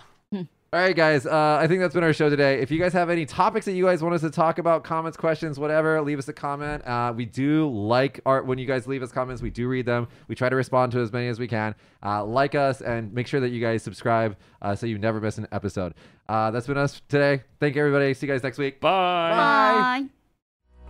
[0.75, 1.25] All right, guys.
[1.25, 2.61] Uh, I think that's been our show today.
[2.61, 5.17] If you guys have any topics that you guys want us to talk about, comments,
[5.17, 6.85] questions, whatever, leave us a comment.
[6.85, 9.41] Uh, we do like art when you guys leave us comments.
[9.41, 10.09] We do read them.
[10.27, 11.77] We try to respond to as many as we can.
[12.05, 15.39] Uh, like us and make sure that you guys subscribe uh, so you never miss
[15.39, 15.95] an episode.
[16.29, 17.45] Uh, that's been us today.
[17.61, 18.13] Thank you, everybody.
[18.13, 18.81] See you guys next week.
[18.81, 20.09] Bye.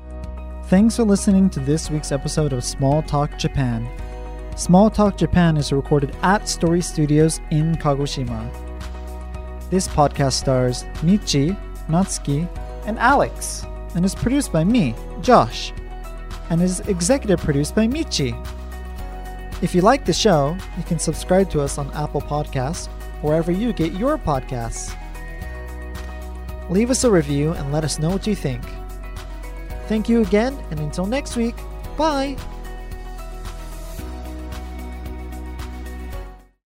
[0.00, 0.62] Bye.
[0.68, 3.86] Thanks for listening to this week's episode of Small Talk Japan.
[4.56, 8.73] Small Talk Japan is recorded at Story Studios in Kagoshima.
[9.70, 11.56] This podcast stars Michi,
[11.88, 12.48] Natsuki,
[12.86, 15.72] and Alex, and is produced by me, Josh,
[16.50, 18.34] and is executive produced by Michi.
[19.62, 22.88] If you like the show, you can subscribe to us on Apple Podcasts,
[23.22, 24.94] wherever you get your podcasts.
[26.68, 28.62] Leave us a review and let us know what you think.
[29.88, 31.54] Thank you again, and until next week,
[31.96, 32.36] bye!